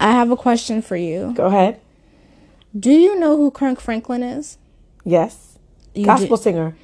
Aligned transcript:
I 0.00 0.12
have 0.12 0.30
a 0.30 0.36
question 0.36 0.82
for 0.82 0.96
you. 0.96 1.32
Go 1.34 1.46
ahead. 1.46 1.80
Do 2.78 2.90
you 2.92 3.18
know 3.18 3.36
who 3.36 3.50
Kirk 3.50 3.80
Franklin 3.80 4.22
is? 4.22 4.58
Yes. 5.04 5.58
You 5.94 6.04
Gospel 6.06 6.36
do- 6.36 6.42
singer. 6.42 6.76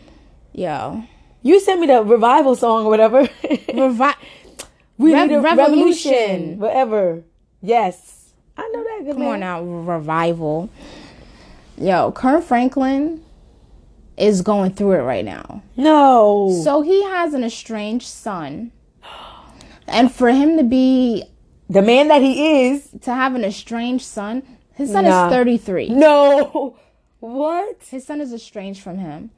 Yo. 0.52 1.02
You 1.42 1.58
sent 1.60 1.80
me 1.80 1.86
the 1.86 2.02
revival 2.02 2.54
song 2.54 2.84
or 2.86 2.90
whatever. 2.90 3.24
Revi- 3.44 4.14
we 4.98 5.12
Rev- 5.14 5.28
need 5.28 5.34
a 5.36 5.40
revolution. 5.40 6.12
revolution. 6.12 6.58
Whatever. 6.58 7.22
Yes. 7.62 8.32
I 8.56 8.68
know 8.72 8.82
that. 8.84 9.00
Good 9.04 9.12
Come 9.14 9.20
man. 9.22 9.32
on 9.34 9.40
now, 9.40 9.62
revival. 9.62 10.68
Yo, 11.78 12.12
Kirk 12.12 12.44
Franklin 12.44 13.24
is 14.18 14.42
going 14.42 14.72
through 14.74 14.92
it 14.92 15.02
right 15.02 15.24
now. 15.24 15.62
No. 15.76 16.60
So 16.62 16.82
he 16.82 17.02
has 17.04 17.32
an 17.34 17.42
estranged 17.42 18.06
son. 18.06 18.70
And 19.88 20.12
for 20.12 20.28
him 20.28 20.56
to 20.56 20.62
be 20.62 21.24
the 21.70 21.82
man 21.82 22.08
that 22.08 22.20
he 22.22 22.66
is. 22.68 22.88
to 23.02 23.14
have 23.14 23.34
an 23.34 23.44
estranged 23.44 24.04
son, 24.04 24.42
his 24.74 24.90
son 24.92 25.04
Nah. 25.04 25.26
is 25.28 25.32
33. 25.32 25.88
No. 25.90 26.74
What? 27.20 27.76
His 27.90 28.06
son 28.06 28.20
is 28.22 28.32
estranged 28.32 28.80
from 28.82 28.96
him. 28.96 29.28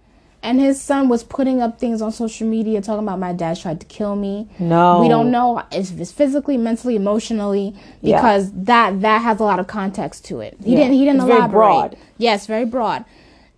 And 0.41 0.61
his 0.61 0.80
son 0.80 1.09
was 1.09 1.25
putting 1.25 1.61
up 1.61 1.80
things 1.80 2.01
on 2.01 2.12
social 2.12 2.47
media 2.48 2.80
talking 2.80 3.03
about 3.05 3.19
my 3.19 3.33
dad 3.33 3.59
tried 3.59 3.80
to 3.80 3.87
kill 3.87 4.15
me. 4.15 4.48
No. 4.61 5.01
We 5.01 5.09
don't 5.09 5.30
know 5.33 5.62
if 5.73 5.98
it's 6.01 6.12
physically, 6.12 6.56
mentally, 6.56 6.95
emotionally, 6.97 7.75
Yeah. 8.01 8.16
because 8.19 8.53
that 8.53 9.01
that 9.03 9.23
has 9.23 9.41
a 9.41 9.45
lot 9.45 9.59
of 9.61 9.67
context 9.67 10.25
to 10.27 10.41
it. 10.41 10.56
He 10.64 10.73
Yeah. 10.73 10.78
didn't 10.78 10.92
he 10.95 11.05
didn't 11.05 11.17
It's 11.23 11.25
very 11.27 11.39
elaborate. 11.39 11.53
broad. 11.59 11.97
Yes, 12.19 12.47
very 12.47 12.64
broad. 12.64 13.05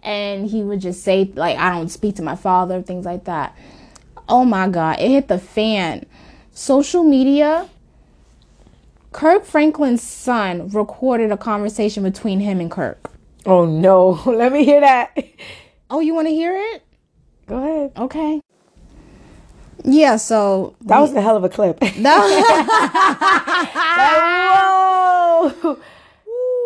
And 0.03 0.47
he 0.47 0.63
would 0.63 0.81
just 0.81 1.03
say 1.03 1.31
like 1.35 1.59
I 1.59 1.71
don't 1.75 1.91
speak 1.91 2.17
to 2.17 2.23
my 2.23 2.37
father, 2.37 2.81
things 2.83 3.05
like 3.07 3.25
that. 3.25 3.55
Oh 4.27 4.45
my 4.47 4.69
god, 4.69 5.01
it 5.01 5.11
hit 5.11 5.29
the 5.29 5.39
fan. 5.39 6.05
Social 6.53 7.05
media 7.05 7.69
Kirk 9.15 9.45
Franklin's 9.45 10.03
son 10.03 10.69
recorded 10.71 11.31
a 11.31 11.37
conversation 11.37 12.03
between 12.03 12.41
him 12.41 12.61
and 12.61 12.69
Kirk. 12.69 13.13
Oh 13.47 13.65
no. 13.65 14.21
Let 14.27 14.53
me 14.53 14.65
hear 14.65 14.81
that. 14.81 15.17
Oh, 15.89 16.01
you 16.01 16.13
want 16.15 16.27
to 16.27 16.35
hear 16.35 16.53
it? 16.57 16.83
Go 17.47 17.59
ahead. 17.59 17.93
Okay. 17.97 18.43
Yeah, 19.85 20.17
so 20.17 20.75
That 20.81 20.99
was 20.99 21.13
a 21.13 21.21
hell 21.23 21.37
of 21.37 21.45
a 21.45 21.49
clip. 21.49 21.79
That. 21.99 22.19
Whoa. 25.63 25.79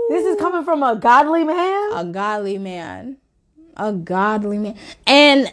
This 0.09 0.25
is 0.25 0.41
coming 0.41 0.65
from 0.65 0.83
a 0.83 0.97
godly 0.97 1.45
man. 1.45 1.91
a 1.93 2.05
godly 2.11 2.57
man. 2.57 3.19
A 3.77 3.93
godly 3.93 4.57
man. 4.57 4.75
And 5.07 5.53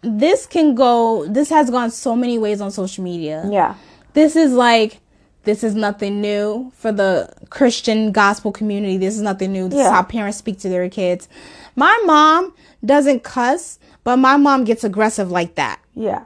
this 0.00 0.46
can 0.46 0.74
go 0.74 1.26
this 1.28 1.50
has 1.50 1.68
gone 1.68 1.90
so 1.90 2.16
many 2.16 2.38
ways 2.38 2.62
on 2.62 2.70
social 2.70 3.04
media. 3.04 3.46
Yeah. 3.50 3.74
This 4.14 4.36
is 4.36 4.54
like 4.54 5.00
this 5.44 5.62
is 5.62 5.74
nothing 5.74 6.20
new 6.20 6.72
for 6.76 6.92
the 6.92 7.32
Christian 7.50 8.12
gospel 8.12 8.52
community. 8.52 8.96
This 8.96 9.14
is 9.14 9.22
nothing 9.22 9.52
new. 9.52 9.68
This 9.68 9.80
is 9.80 9.90
how 9.90 10.02
parents 10.02 10.38
speak 10.38 10.58
to 10.60 10.68
their 10.68 10.88
kids. 10.88 11.28
My 11.76 12.00
mom 12.04 12.54
doesn't 12.84 13.22
cuss, 13.24 13.78
but 14.04 14.16
my 14.16 14.36
mom 14.36 14.64
gets 14.64 14.84
aggressive 14.84 15.30
like 15.30 15.54
that. 15.56 15.80
Yeah. 15.94 16.24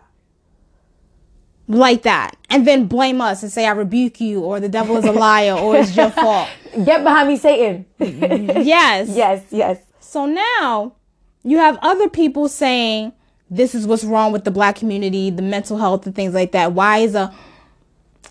Like 1.67 2.03
that. 2.03 2.37
And 2.49 2.67
then 2.67 2.87
blame 2.87 3.21
us 3.21 3.43
and 3.43 3.53
say 3.53 3.67
I 3.67 3.73
rebuke 3.73 4.21
you 4.21 4.41
or 4.41 4.59
the 4.61 4.69
devil 4.69 4.97
is 4.97 5.05
a 5.05 5.13
liar 5.13 5.53
or 5.55 5.77
it's 5.77 5.95
your 5.97 6.11
fault. 6.23 6.49
Get 6.85 7.03
behind 7.03 7.29
me, 7.29 7.37
Satan. 7.37 7.87
Yes. 7.99 9.09
yes, 9.09 9.45
yes. 9.51 9.79
So 10.01 10.27
now 10.27 10.95
you 11.43 11.59
have 11.59 11.79
other 11.83 12.09
people 12.09 12.49
saying 12.49 13.13
this 13.51 13.75
is 13.75 13.87
what's 13.87 14.05
wrong 14.05 14.33
with 14.33 14.45
the 14.45 14.51
black 14.51 14.77
community, 14.77 15.31
the 15.31 15.43
mental 15.43 15.79
health 15.79 16.07
and 16.07 16.15
things 16.15 16.35
like 16.35 16.53
that. 16.53 16.73
Why 16.73 16.99
is 16.99 17.15
a 17.15 17.35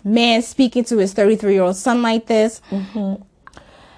man 0.04 0.42
speaking 0.42 0.84
to 0.84 0.98
his 0.98 1.12
33 1.12 1.52
year 1.54 1.62
old 1.62 1.76
son 1.76 2.02
like 2.02 2.26
this? 2.26 2.60
Mm-hmm. 2.70 3.22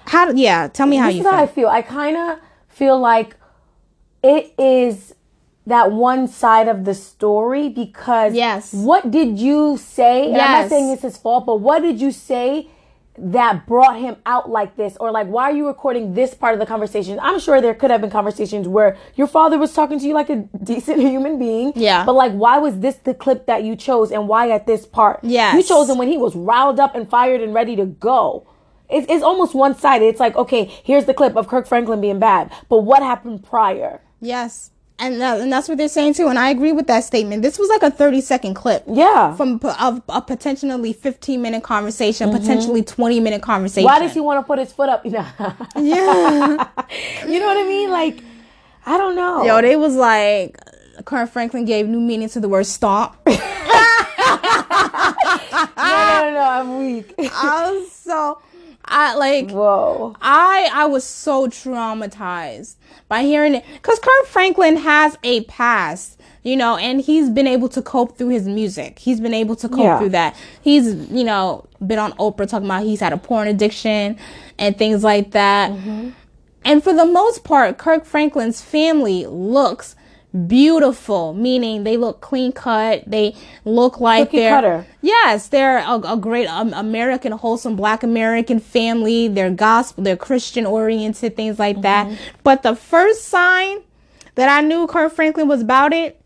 How? 0.05 0.29
Yeah, 0.31 0.67
tell 0.67 0.87
me 0.87 0.97
how 0.97 1.07
this 1.07 1.15
you 1.15 1.21
is 1.21 1.27
how 1.27 1.37
I 1.43 1.47
feel. 1.47 1.67
I 1.69 1.81
kind 1.81 2.17
of 2.17 2.39
feel 2.67 2.99
like 2.99 3.35
it 4.23 4.53
is 4.59 5.13
that 5.67 5.91
one 5.91 6.27
side 6.27 6.67
of 6.67 6.85
the 6.85 6.93
story 6.93 7.69
because 7.69 8.33
Yes. 8.33 8.73
what 8.73 9.11
did 9.11 9.37
you 9.39 9.77
say? 9.77 10.25
And 10.31 10.41
I'm 10.41 10.51
not 10.51 10.57
Yes. 10.61 10.69
saying 10.69 10.89
it's 10.89 11.01
his 11.03 11.17
fault, 11.17 11.45
but 11.45 11.59
what 11.59 11.81
did 11.81 12.01
you 12.01 12.11
say 12.11 12.67
that 13.17 13.65
brought 13.67 13.99
him 13.99 14.15
out 14.25 14.49
like 14.49 14.75
this? 14.77 14.95
Or 14.99 15.11
like 15.11 15.27
why 15.27 15.43
are 15.43 15.53
you 15.53 15.67
recording 15.67 16.13
this 16.13 16.33
part 16.33 16.53
of 16.53 16.59
the 16.59 16.65
conversation? 16.65 17.19
I'm 17.21 17.39
sure 17.39 17.61
there 17.61 17.73
could 17.75 17.91
have 17.91 18.01
been 18.01 18.09
conversations 18.09 18.67
where 18.67 18.97
your 19.15 19.27
father 19.27 19.57
was 19.57 19.73
talking 19.73 19.99
to 19.99 20.05
you 20.05 20.13
like 20.13 20.29
a 20.29 20.37
decent 20.63 20.99
human 20.99 21.37
being. 21.37 21.73
Yeah. 21.75 22.05
But 22.05 22.13
like 22.13 22.31
why 22.33 22.57
was 22.57 22.79
this 22.79 22.95
the 22.95 23.13
clip 23.13 23.45
that 23.47 23.63
you 23.63 23.75
chose 23.75 24.11
and 24.11 24.27
why 24.27 24.49
at 24.51 24.65
this 24.67 24.85
part? 24.85 25.19
yeah 25.23 25.55
You 25.55 25.63
chose 25.63 25.89
him 25.89 25.97
when 25.97 26.07
he 26.07 26.17
was 26.17 26.35
riled 26.35 26.79
up 26.79 26.95
and 26.95 27.09
fired 27.09 27.41
and 27.41 27.53
ready 27.53 27.75
to 27.75 27.85
go. 27.85 28.47
It's, 28.89 29.07
it's 29.09 29.23
almost 29.23 29.55
one 29.55 29.77
sided. 29.77 30.05
It's 30.05 30.19
like, 30.19 30.35
okay, 30.35 30.65
here's 30.83 31.05
the 31.05 31.13
clip 31.13 31.37
of 31.37 31.47
Kirk 31.47 31.65
Franklin 31.65 32.01
being 32.01 32.19
bad, 32.19 32.51
but 32.67 32.79
what 32.79 33.01
happened 33.01 33.41
prior? 33.43 34.01
Yes. 34.19 34.71
And, 35.01 35.19
that, 35.19 35.41
and 35.41 35.51
that's 35.51 35.67
what 35.67 35.79
they're 35.79 35.89
saying 35.89 36.13
too. 36.13 36.27
And 36.27 36.37
I 36.37 36.51
agree 36.51 36.71
with 36.71 36.85
that 36.85 37.03
statement. 37.03 37.41
This 37.41 37.57
was 37.57 37.69
like 37.69 37.81
a 37.81 37.89
30 37.89 38.21
second 38.21 38.53
clip. 38.53 38.83
Yeah. 38.87 39.35
From 39.35 39.59
of 39.79 40.03
a 40.07 40.21
potentially 40.21 40.93
15 40.93 41.41
minute 41.41 41.63
conversation, 41.63 42.29
mm-hmm. 42.29 42.37
potentially 42.37 42.83
20 42.83 43.19
minute 43.19 43.41
conversation. 43.41 43.85
Why 43.85 43.97
does 43.97 44.13
he 44.13 44.19
want 44.19 44.39
to 44.43 44.45
put 44.45 44.59
his 44.59 44.71
foot 44.71 44.89
up? 44.89 45.03
You 45.11 45.13
know, 45.13 45.25
Yeah. 45.75 46.67
you 47.27 47.39
know 47.39 47.47
what 47.47 47.57
I 47.57 47.63
mean? 47.67 47.89
Like, 47.89 48.23
I 48.85 48.97
don't 48.97 49.15
know. 49.15 49.43
Yo, 49.43 49.59
they 49.61 49.75
was 49.75 49.95
like, 49.95 50.59
Kirk 51.05 51.31
Franklin 51.31 51.65
gave 51.65 51.87
new 51.87 51.99
meaning 51.99 52.29
to 52.29 52.39
the 52.39 52.47
word 52.47 52.67
stomp. 52.67 53.17
no, 53.25 53.33
no, 53.33 53.39
no, 55.75 56.47
I'm 56.47 56.77
weak. 56.77 57.15
I 57.17 57.71
was 57.71 57.91
so 57.91 58.39
I 58.93 59.15
like 59.15 59.49
Whoa. 59.51 60.15
I 60.21 60.69
I 60.73 60.85
was 60.85 61.03
so 61.03 61.47
traumatized 61.47 62.75
by 63.07 63.23
hearing 63.23 63.55
it 63.55 63.65
because 63.73 63.99
Kirk 63.99 64.25
Franklin 64.27 64.75
has 64.77 65.17
a 65.23 65.41
past, 65.45 66.19
you 66.43 66.55
know, 66.57 66.75
and 66.77 67.01
he's 67.01 67.29
been 67.29 67.47
able 67.47 67.69
to 67.69 67.81
cope 67.81 68.17
through 68.17 68.29
his 68.29 68.47
music. 68.47 68.99
He's 68.99 69.19
been 69.21 69.33
able 69.33 69.55
to 69.57 69.69
cope 69.69 69.79
Yeah. 69.79 69.97
through 69.99 70.09
that. 70.09 70.35
He's 70.61 70.93
you 71.09 71.23
know 71.23 71.65
been 71.85 71.99
on 71.99 72.11
Oprah 72.13 72.47
talking 72.47 72.65
about 72.67 72.83
he's 72.83 72.99
had 72.99 73.13
a 73.13 73.17
porn 73.17 73.47
addiction 73.47 74.17
and 74.59 74.77
things 74.77 75.03
like 75.03 75.31
that. 75.31 75.71
Mm-hmm. 75.71 76.09
And 76.63 76.83
for 76.83 76.93
the 76.93 77.05
most 77.05 77.43
part, 77.43 77.77
Kirk 77.77 78.05
Franklin's 78.05 78.61
family 78.61 79.25
looks 79.25 79.95
beautiful, 80.47 81.33
meaning 81.33 81.83
they 81.83 81.97
look 81.97 82.21
clean 82.21 82.51
cut. 82.51 83.03
They 83.05 83.35
look 83.65 83.99
like 83.99 84.27
Cookie 84.27 84.37
they're 84.37 84.51
cutter. 84.51 84.85
yes, 85.01 85.47
they're 85.49 85.79
a, 85.79 86.13
a 86.13 86.17
great 86.17 86.47
um, 86.47 86.73
American, 86.73 87.31
wholesome 87.33 87.75
Black 87.75 88.03
American 88.03 88.59
family. 88.59 89.27
They're 89.27 89.51
gospel, 89.51 90.03
they're 90.03 90.17
Christian 90.17 90.65
oriented, 90.65 91.35
things 91.35 91.59
like 91.59 91.81
that. 91.81 92.07
Mm-hmm. 92.07 92.37
But 92.43 92.63
the 92.63 92.75
first 92.75 93.27
sign 93.27 93.79
that 94.35 94.49
I 94.49 94.61
knew 94.61 94.87
Kirk 94.87 95.13
Franklin 95.13 95.47
was 95.47 95.61
about 95.61 95.93
it, 95.93 96.19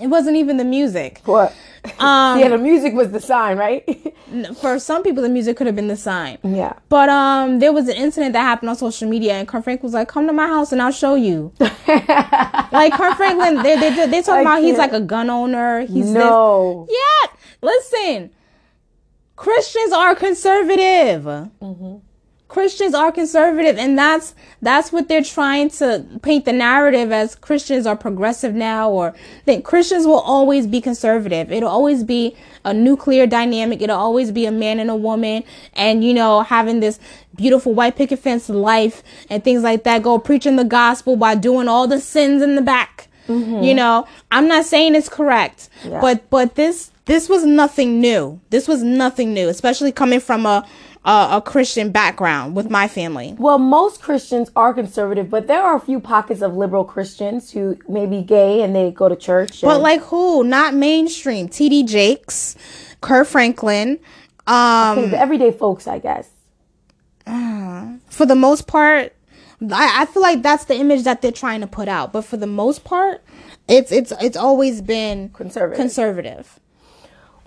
it 0.00 0.08
wasn't 0.08 0.36
even 0.36 0.58
the 0.58 0.64
music. 0.64 1.22
What? 1.24 1.54
Um, 2.00 2.38
yeah, 2.38 2.48
the 2.48 2.58
music 2.58 2.94
was 2.94 3.10
the 3.10 3.20
sign, 3.20 3.56
right? 3.58 3.82
for 4.60 4.78
some 4.78 5.02
people, 5.02 5.22
the 5.22 5.28
music 5.28 5.56
could 5.56 5.66
have 5.66 5.76
been 5.76 5.88
the 5.88 5.96
sign. 5.96 6.38
yeah. 6.42 6.74
But 6.88 7.08
um, 7.08 7.58
there 7.58 7.72
was 7.72 7.88
an 7.88 7.96
incident 7.96 8.32
that 8.34 8.42
happened 8.42 8.70
on 8.70 8.76
social 8.76 9.08
media, 9.08 9.34
and 9.34 9.46
Kirk 9.48 9.64
Franklin 9.64 9.86
was 9.86 9.94
like, 9.94 10.08
"Come 10.08 10.26
to 10.26 10.32
my 10.32 10.46
house 10.46 10.72
and 10.72 10.80
I'll 10.82 10.92
show 10.92 11.14
you." 11.14 11.52
like 11.60 12.92
Kirk 12.92 13.16
Franklin, 13.16 13.62
they 13.62 13.76
they 13.76 14.06
they 14.06 14.22
talking 14.22 14.42
about 14.42 14.62
he's 14.62 14.78
like 14.78 14.92
a 14.92 15.00
gun 15.00 15.30
owner. 15.30 15.80
He's 15.80 16.12
this- 16.12 16.14
No. 16.14 16.86
Yeah, 16.90 17.30
listen, 17.62 18.30
Christians 19.36 19.92
are 19.92 20.14
conservative. 20.14 21.22
Mm-hmm. 21.24 21.96
Christians 22.48 22.94
are 22.94 23.12
conservative, 23.12 23.76
and 23.76 23.98
that's 23.98 24.34
that's 24.62 24.90
what 24.90 25.06
they're 25.08 25.22
trying 25.22 25.68
to 25.70 26.04
paint 26.22 26.46
the 26.46 26.52
narrative 26.52 27.12
as 27.12 27.34
Christians 27.34 27.86
are 27.86 27.94
progressive 27.96 28.54
now, 28.54 28.90
or 28.90 29.14
that 29.44 29.64
Christians 29.64 30.06
will 30.06 30.20
always 30.20 30.66
be 30.66 30.80
conservative. 30.80 31.52
It'll 31.52 31.68
always 31.68 32.04
be 32.04 32.34
a 32.64 32.72
nuclear 32.72 33.26
dynamic. 33.26 33.82
It'll 33.82 33.98
always 33.98 34.32
be 34.32 34.46
a 34.46 34.50
man 34.50 34.80
and 34.80 34.88
a 34.88 34.96
woman, 34.96 35.44
and 35.74 36.02
you 36.02 36.14
know 36.14 36.40
having 36.40 36.80
this 36.80 36.98
beautiful 37.36 37.74
white 37.74 37.96
picket 37.96 38.18
fence 38.18 38.48
life 38.48 39.02
and 39.28 39.44
things 39.44 39.62
like 39.62 39.84
that. 39.84 40.02
Go 40.02 40.18
preaching 40.18 40.56
the 40.56 40.64
gospel 40.64 41.16
by 41.16 41.34
doing 41.34 41.68
all 41.68 41.86
the 41.86 42.00
sins 42.00 42.42
in 42.42 42.54
the 42.54 42.62
back. 42.62 43.08
Mm-hmm. 43.28 43.62
You 43.62 43.74
know, 43.74 44.06
I'm 44.32 44.48
not 44.48 44.64
saying 44.64 44.94
it's 44.94 45.10
correct, 45.10 45.68
Yeah. 45.84 46.00
but 46.00 46.30
but 46.30 46.54
this 46.54 46.92
this 47.04 47.28
was 47.28 47.44
nothing 47.44 48.00
new. 48.00 48.40
This 48.50 48.66
was 48.66 48.82
nothing 48.82 49.34
new, 49.34 49.48
especially 49.48 49.92
coming 49.92 50.20
from 50.20 50.46
a 50.46 50.66
a, 51.04 51.28
a 51.32 51.42
Christian 51.44 51.90
background 51.90 52.54
with 52.56 52.70
my 52.70 52.88
family. 52.88 53.34
Well, 53.38 53.58
most 53.58 54.02
Christians 54.02 54.50
are 54.56 54.74
conservative, 54.74 55.30
but 55.30 55.46
there 55.46 55.62
are 55.62 55.76
a 55.76 55.80
few 55.80 56.00
pockets 56.00 56.42
of 56.42 56.56
liberal 56.56 56.84
Christians 56.84 57.50
who 57.52 57.78
may 57.88 58.06
be 58.06 58.22
gay 58.22 58.62
and 58.62 58.74
they 58.74 58.90
go 58.90 59.08
to 59.08 59.16
church. 59.16 59.62
But 59.62 59.80
like 59.80 60.00
who? 60.02 60.44
Not 60.44 60.74
mainstream. 60.74 61.48
T.D. 61.48 61.84
Jakes, 61.84 62.56
Kirk 63.00 63.26
Franklin. 63.26 63.98
Um, 64.46 65.10
the 65.10 65.20
everyday 65.20 65.52
folks, 65.52 65.86
I 65.86 65.98
guess. 65.98 66.30
for 68.08 68.24
the 68.26 68.34
most 68.34 68.66
part, 68.66 69.12
I, 69.60 70.02
I 70.02 70.06
feel 70.06 70.22
like 70.22 70.42
that's 70.42 70.64
the 70.64 70.74
image 70.76 71.02
that 71.04 71.20
they're 71.20 71.32
trying 71.32 71.60
to 71.60 71.66
put 71.66 71.88
out. 71.88 72.12
But 72.12 72.22
for 72.22 72.36
the 72.36 72.46
most 72.46 72.84
part, 72.84 73.22
it's 73.68 73.92
it's 73.92 74.12
it's 74.20 74.36
always 74.36 74.80
been 74.80 75.30
Conservative. 75.30 75.76
Conservative. 75.78 76.60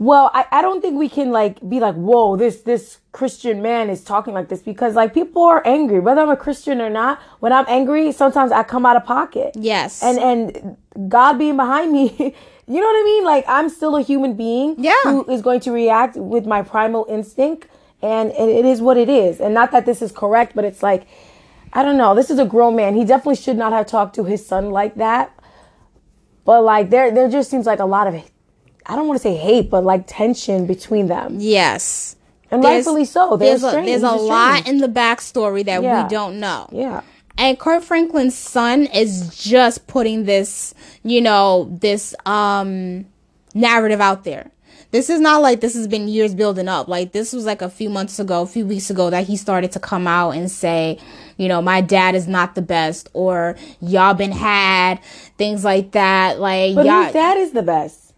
Well, 0.01 0.31
I, 0.33 0.47
I 0.51 0.61
don't 0.63 0.81
think 0.81 0.97
we 0.97 1.09
can 1.09 1.31
like 1.31 1.59
be 1.69 1.79
like, 1.79 1.93
whoa, 1.93 2.35
this 2.35 2.61
this 2.61 2.97
Christian 3.11 3.61
man 3.61 3.87
is 3.87 4.03
talking 4.03 4.33
like 4.33 4.49
this 4.49 4.63
because 4.63 4.95
like 4.95 5.13
people 5.13 5.43
are 5.43 5.61
angry, 5.63 5.99
whether 5.99 6.21
I'm 6.21 6.29
a 6.29 6.35
Christian 6.35 6.81
or 6.81 6.89
not. 6.89 7.19
When 7.39 7.53
I'm 7.53 7.65
angry, 7.67 8.11
sometimes 8.11 8.51
I 8.51 8.63
come 8.63 8.83
out 8.83 8.95
of 8.95 9.05
pocket. 9.05 9.51
Yes. 9.55 10.01
And 10.01 10.17
and 10.17 10.77
God 11.07 11.37
being 11.37 11.55
behind 11.55 11.91
me, 11.91 12.15
you 12.67 12.79
know 12.81 12.87
what 12.87 12.99
I 12.99 13.03
mean? 13.05 13.23
Like 13.25 13.45
I'm 13.47 13.69
still 13.69 13.95
a 13.95 14.01
human 14.01 14.33
being 14.33 14.73
Yeah. 14.79 14.95
who 15.03 15.29
is 15.29 15.43
going 15.43 15.59
to 15.59 15.71
react 15.71 16.15
with 16.15 16.47
my 16.47 16.63
primal 16.63 17.05
instinct 17.07 17.67
and, 18.01 18.31
and 18.31 18.49
it 18.49 18.65
is 18.65 18.81
what 18.81 18.97
it 18.97 19.07
is. 19.07 19.39
And 19.39 19.53
not 19.53 19.69
that 19.71 19.85
this 19.85 20.01
is 20.01 20.11
correct, 20.11 20.55
but 20.55 20.65
it's 20.65 20.81
like 20.81 21.05
I 21.73 21.83
don't 21.83 21.97
know. 21.97 22.15
This 22.15 22.31
is 22.31 22.39
a 22.39 22.45
grown 22.45 22.75
man. 22.75 22.95
He 22.95 23.05
definitely 23.05 23.35
should 23.35 23.55
not 23.55 23.71
have 23.71 23.85
talked 23.85 24.15
to 24.15 24.23
his 24.23 24.43
son 24.43 24.71
like 24.71 24.95
that. 24.95 25.31
But 26.43 26.63
like 26.63 26.89
there 26.89 27.11
there 27.11 27.29
just 27.29 27.51
seems 27.51 27.67
like 27.67 27.77
a 27.77 27.85
lot 27.85 28.07
of 28.07 28.15
I 28.85 28.95
don't 28.95 29.07
want 29.07 29.19
to 29.19 29.23
say 29.23 29.35
hate, 29.35 29.69
but 29.69 29.83
like 29.83 30.03
tension 30.07 30.65
between 30.65 31.07
them. 31.07 31.37
yes. 31.39 32.15
And 32.53 32.61
There's- 32.61 32.79
rightfully 32.85 33.05
so. 33.05 33.37
They're 33.37 33.49
There's 33.57 33.63
a, 33.63 33.71
there's 33.71 34.03
a 34.03 34.11
He's 34.11 34.21
lot 34.23 34.67
in 34.67 34.79
the 34.79 34.89
backstory 34.89 35.63
that 35.65 35.81
Yeah. 35.81 36.03
we 36.03 36.09
don't 36.09 36.39
know. 36.41 36.67
Yeah. 36.71 36.99
And 37.37 37.57
Kirk 37.57 37.81
Franklin's 37.81 38.35
son 38.35 38.87
is 38.87 39.33
just 39.41 39.87
putting 39.87 40.25
this, 40.25 40.73
you 41.03 41.21
know, 41.21 41.69
this 41.79 42.13
um 42.25 43.05
narrative 43.53 44.01
out 44.01 44.25
there. 44.25 44.51
This 44.91 45.09
is 45.09 45.21
not 45.21 45.41
like 45.41 45.61
this 45.61 45.73
has 45.75 45.87
been 45.87 46.09
years 46.09 46.35
building 46.35 46.67
up. 46.67 46.89
Like 46.89 47.13
this 47.13 47.31
was 47.31 47.45
like 47.45 47.61
a 47.61 47.69
few 47.69 47.89
months 47.89 48.19
ago, 48.19 48.41
a 48.41 48.45
few 48.47 48.65
weeks 48.65 48.89
ago 48.89 49.09
that 49.09 49.27
he 49.27 49.37
started 49.37 49.71
to 49.71 49.79
come 49.79 50.05
out 50.05 50.31
and 50.31 50.51
say, 50.51 50.99
you 51.37 51.47
know, 51.47 51.61
my 51.61 51.79
dad 51.79 52.15
is 52.15 52.27
not 52.27 52.55
the 52.55 52.61
best 52.61 53.07
or 53.13 53.55
y'all 53.79 54.13
been 54.13 54.33
had, 54.33 54.99
things 55.37 55.63
like 55.63 55.91
that. 55.91 56.41
Like 56.41 56.75
But 56.75 56.85
y'all 56.85 57.13
dad 57.13 57.37
is 57.37 57.51
the 57.53 57.63
best? 57.63 58.10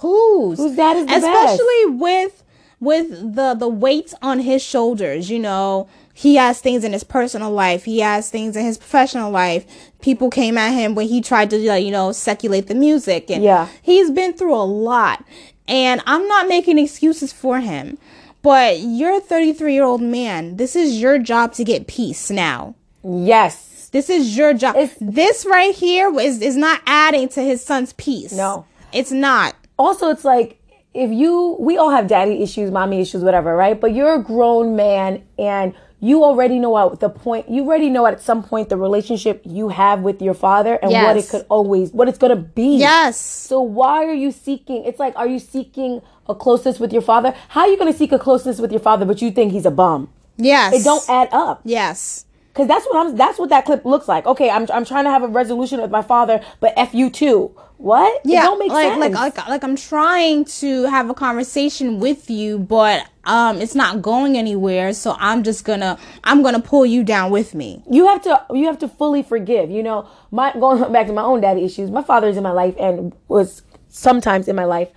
Whose 0.00 0.58
Whose 0.58 0.76
dad 0.76 0.96
is 0.96 1.06
the 1.06 1.14
especially 1.16 1.86
with 1.86 2.42
with 2.80 3.34
the 3.34 3.54
the 3.54 3.68
weight 3.68 4.12
on 4.22 4.40
his 4.40 4.62
shoulders 4.62 5.30
you 5.30 5.38
know? 5.38 5.88
He 6.12 6.36
has 6.36 6.62
things 6.62 6.82
in 6.82 6.94
his 6.94 7.04
personal 7.04 7.50
life. 7.50 7.84
He 7.84 7.98
has 8.00 8.30
things 8.30 8.56
in 8.56 8.64
his 8.64 8.78
professional 8.78 9.30
life. 9.30 9.66
People 10.00 10.30
came 10.30 10.56
at 10.56 10.70
him 10.72 10.94
when 10.94 11.08
he 11.08 11.20
tried 11.20 11.50
to 11.50 11.58
you 11.58 11.90
know 11.90 12.12
seculate 12.12 12.68
the 12.68 12.74
music 12.74 13.30
and 13.30 13.42
Yeah. 13.42 13.68
he's 13.82 14.10
been 14.10 14.32
through 14.32 14.54
a 14.54 14.64
lot. 14.64 15.22
And 15.68 16.00
i'm 16.06 16.26
not 16.28 16.48
making 16.48 16.78
excuses 16.78 17.32
for 17.32 17.60
him 17.60 17.98
but 18.42 18.78
you're 18.78 19.16
a 19.16 19.20
33 19.20 19.74
year 19.74 19.84
old 19.84 20.00
man. 20.00 20.56
This 20.56 20.76
is 20.76 21.00
your 21.00 21.18
job 21.18 21.52
to 21.54 21.64
get 21.64 21.86
peace 21.88 22.30
now. 22.30 22.76
Yes. 23.02 23.88
this 23.92 24.08
is 24.10 24.36
your 24.36 24.52
job. 24.54 24.76
It's- 24.76 24.96
this 25.00 25.44
right 25.46 25.74
here 25.74 26.08
is 26.20 26.40
is 26.40 26.56
not 26.56 26.80
adding 26.86 27.28
to 27.30 27.40
his 27.42 27.64
son's 27.64 27.92
peace. 27.94 28.32
No. 28.32 28.64
it's 28.92 29.10
not 29.10 29.54
Also, 29.78 30.10
it's 30.10 30.24
like 30.24 30.60
if 30.94 31.10
you, 31.10 31.56
we 31.60 31.76
all 31.76 31.90
have 31.90 32.06
daddy 32.06 32.42
issues, 32.42 32.70
mommy 32.70 33.00
issues, 33.00 33.22
whatever, 33.22 33.54
right? 33.54 33.78
But 33.80 33.94
you're 33.94 34.14
a 34.14 34.22
grown 34.22 34.76
man 34.76 35.24
and 35.38 35.74
you 36.00 36.24
already 36.24 36.58
know 36.58 36.92
at 36.92 37.00
the 37.00 37.08
point, 37.08 37.48
you 37.50 37.64
already 37.64 37.90
know 37.90 38.06
at 38.06 38.20
some 38.20 38.42
point 38.42 38.68
the 38.68 38.76
relationship 38.76 39.42
you 39.44 39.68
have 39.70 40.00
with 40.00 40.20
your 40.22 40.34
father 40.34 40.74
and 40.82 40.90
what 40.92 41.16
it 41.16 41.28
could 41.28 41.44
always, 41.48 41.92
what 41.92 42.08
it's 42.08 42.18
gonna 42.18 42.36
be. 42.36 42.76
yes 42.78 43.18
So 43.18 43.60
why 43.60 44.04
are 44.04 44.14
you 44.14 44.30
seeking? 44.30 44.84
It's 44.84 44.98
like, 45.00 45.14
are 45.16 45.26
you 45.26 45.38
seeking 45.38 46.02
a 46.28 46.34
closeness 46.34 46.78
with 46.80 46.92
your 46.92 47.02
father? 47.02 47.34
How 47.48 47.62
are 47.62 47.68
you 47.68 47.78
going 47.78 47.92
to 47.92 47.96
seek 47.96 48.12
a 48.12 48.18
closeness 48.18 48.58
with 48.58 48.70
your 48.72 48.80
father, 48.80 49.04
but 49.04 49.22
you 49.22 49.30
think 49.30 49.52
he's 49.52 49.66
a 49.66 49.70
bum? 49.70 50.10
Yes. 50.36 50.74
It 50.74 50.84
don't 50.84 51.08
add 51.08 51.28
up. 51.32 51.60
Yes. 51.64 52.24
Cause 52.54 52.66
that's 52.66 52.86
what 52.86 52.96
I'm. 53.06 53.16
That's 53.16 53.38
what 53.38 53.50
that 53.50 53.66
clip 53.66 53.84
looks 53.84 54.08
like. 54.08 54.24
Okay, 54.24 54.48
I'm 54.48 54.66
I'm 54.72 54.86
trying 54.86 55.04
to 55.04 55.10
have 55.10 55.22
a 55.22 55.28
resolution 55.28 55.78
with 55.78 55.90
my 55.90 56.00
father, 56.00 56.42
but 56.58 56.72
f 56.74 56.94
you 56.94 57.10
too. 57.10 57.54
What? 57.78 58.22
Yeah. 58.24 58.40
it 58.40 58.42
don't 58.42 58.58
make 58.58 58.70
like, 58.70 58.88
sense. 58.88 59.00
like 59.00 59.36
like 59.36 59.48
like 59.48 59.64
I'm 59.64 59.76
trying 59.76 60.46
to 60.46 60.84
have 60.84 61.10
a 61.10 61.14
conversation 61.14 62.00
with 62.00 62.30
you, 62.30 62.58
but 62.58 63.06
um 63.24 63.60
it's 63.60 63.74
not 63.74 64.00
going 64.00 64.36
anywhere, 64.36 64.92
so 64.94 65.14
I'm 65.18 65.42
just 65.42 65.64
gonna 65.64 65.98
I'm 66.24 66.42
gonna 66.42 66.60
pull 66.60 66.86
you 66.86 67.04
down 67.04 67.30
with 67.30 67.54
me. 67.54 67.82
you 67.90 68.06
have 68.06 68.22
to 68.22 68.44
you 68.50 68.66
have 68.66 68.78
to 68.78 68.88
fully 68.88 69.22
forgive. 69.22 69.70
You 69.70 69.82
know, 69.82 70.08
my 70.30 70.52
going 70.54 70.90
back 70.92 71.06
to 71.08 71.12
my 71.12 71.22
own 71.22 71.42
daddy 71.42 71.64
issues. 71.64 71.90
My 71.90 72.02
father 72.02 72.28
is 72.28 72.36
in 72.36 72.42
my 72.42 72.52
life 72.52 72.74
and 72.80 73.14
was 73.28 73.62
sometimes 73.88 74.48
in 74.48 74.56
my 74.56 74.64
life. 74.64 74.88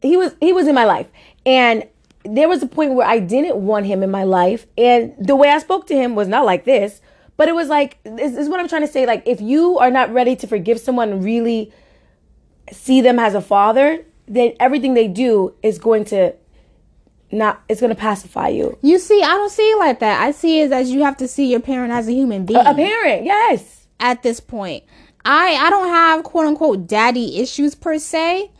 He 0.00 0.16
was 0.16 0.34
he 0.40 0.52
was 0.52 0.66
in 0.66 0.74
my 0.74 0.84
life, 0.84 1.08
and 1.44 1.84
there 2.24 2.48
was 2.48 2.62
a 2.62 2.66
point 2.66 2.94
where 2.94 3.06
I 3.06 3.18
didn't 3.18 3.56
want 3.56 3.86
him 3.86 4.02
in 4.02 4.10
my 4.10 4.24
life, 4.24 4.66
and 4.78 5.14
the 5.18 5.36
way 5.36 5.50
I 5.50 5.58
spoke 5.58 5.86
to 5.88 5.94
him 5.94 6.14
was 6.14 6.28
not 6.28 6.46
like 6.46 6.64
this. 6.64 7.00
But 7.36 7.48
it 7.48 7.54
was 7.54 7.68
like 7.68 8.02
this, 8.04 8.32
this 8.32 8.38
is 8.38 8.48
what 8.48 8.60
I'm 8.60 8.68
trying 8.68 8.86
to 8.86 8.88
say. 8.88 9.04
Like 9.04 9.22
if 9.26 9.42
you 9.42 9.78
are 9.78 9.90
not 9.90 10.10
ready 10.12 10.34
to 10.36 10.46
forgive 10.46 10.80
someone, 10.80 11.22
really 11.22 11.72
see 12.72 13.00
them 13.00 13.18
as 13.18 13.34
a 13.34 13.40
father, 13.40 14.04
then 14.26 14.54
everything 14.60 14.94
they 14.94 15.08
do 15.08 15.54
is 15.62 15.78
going 15.78 16.04
to 16.06 16.34
not. 17.32 17.62
It's 17.68 17.80
going 17.80 17.94
to 17.94 18.00
pacify 18.00 18.48
you. 18.48 18.78
You 18.82 18.98
see, 18.98 19.22
I 19.22 19.28
don't 19.28 19.50
see 19.50 19.62
it 19.70 19.78
like 19.78 20.00
that. 20.00 20.22
I 20.22 20.30
see 20.30 20.60
it 20.60 20.72
as 20.72 20.90
you 20.90 21.02
have 21.04 21.16
to 21.18 21.28
see 21.28 21.50
your 21.50 21.60
parent 21.60 21.92
as 21.92 22.08
a 22.08 22.12
human 22.12 22.46
being. 22.46 22.60
A 22.64 22.74
parent, 22.74 23.24
yes. 23.24 23.86
at 24.00 24.22
this 24.22 24.40
point. 24.40 24.84
I 25.24 25.54
I 25.56 25.70
don't 25.70 25.88
have 25.88 26.22
quote 26.24 26.46
unquote 26.46 26.86
daddy 26.86 27.38
issues 27.40 27.74
per 27.74 27.98
se. 27.98 28.50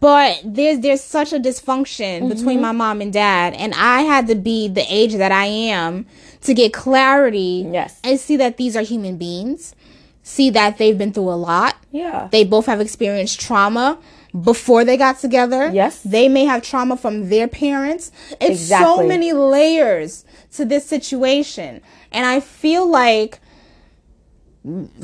But 0.00 0.40
there's 0.44 0.78
there's 0.78 1.00
such 1.02 1.32
a 1.32 1.40
dysfunction 1.40 2.20
Mm-hmm. 2.20 2.28
between 2.28 2.60
my 2.60 2.70
mom 2.70 3.00
and 3.00 3.12
dad 3.12 3.54
and 3.54 3.74
I 3.74 4.02
had 4.02 4.28
to 4.28 4.36
be 4.36 4.68
the 4.68 4.84
age 4.88 5.14
that 5.16 5.32
I 5.32 5.46
am 5.46 6.06
to 6.42 6.54
get 6.54 6.72
clarity 6.72 7.68
Yes. 7.72 7.98
and 8.04 8.20
see 8.20 8.36
that 8.36 8.56
these 8.58 8.76
are 8.76 8.82
human 8.82 9.16
beings. 9.16 9.74
See 10.28 10.50
that 10.50 10.76
they've 10.76 10.98
been 10.98 11.14
through 11.14 11.30
a 11.30 11.40
lot. 11.40 11.76
Yeah. 11.90 12.28
They 12.30 12.44
both 12.44 12.66
have 12.66 12.82
experienced 12.82 13.40
trauma 13.40 13.98
before 14.38 14.84
they 14.84 14.98
got 14.98 15.18
together. 15.18 15.70
Yes. 15.72 16.02
They 16.02 16.28
may 16.28 16.44
have 16.44 16.62
trauma 16.62 16.98
from 16.98 17.30
their 17.30 17.48
parents. 17.48 18.12
It's 18.38 18.68
so 18.68 19.06
many 19.06 19.32
layers 19.32 20.26
to 20.52 20.66
this 20.66 20.84
situation. 20.84 21.80
And 22.12 22.26
I 22.26 22.40
feel 22.40 22.86
like 22.86 23.40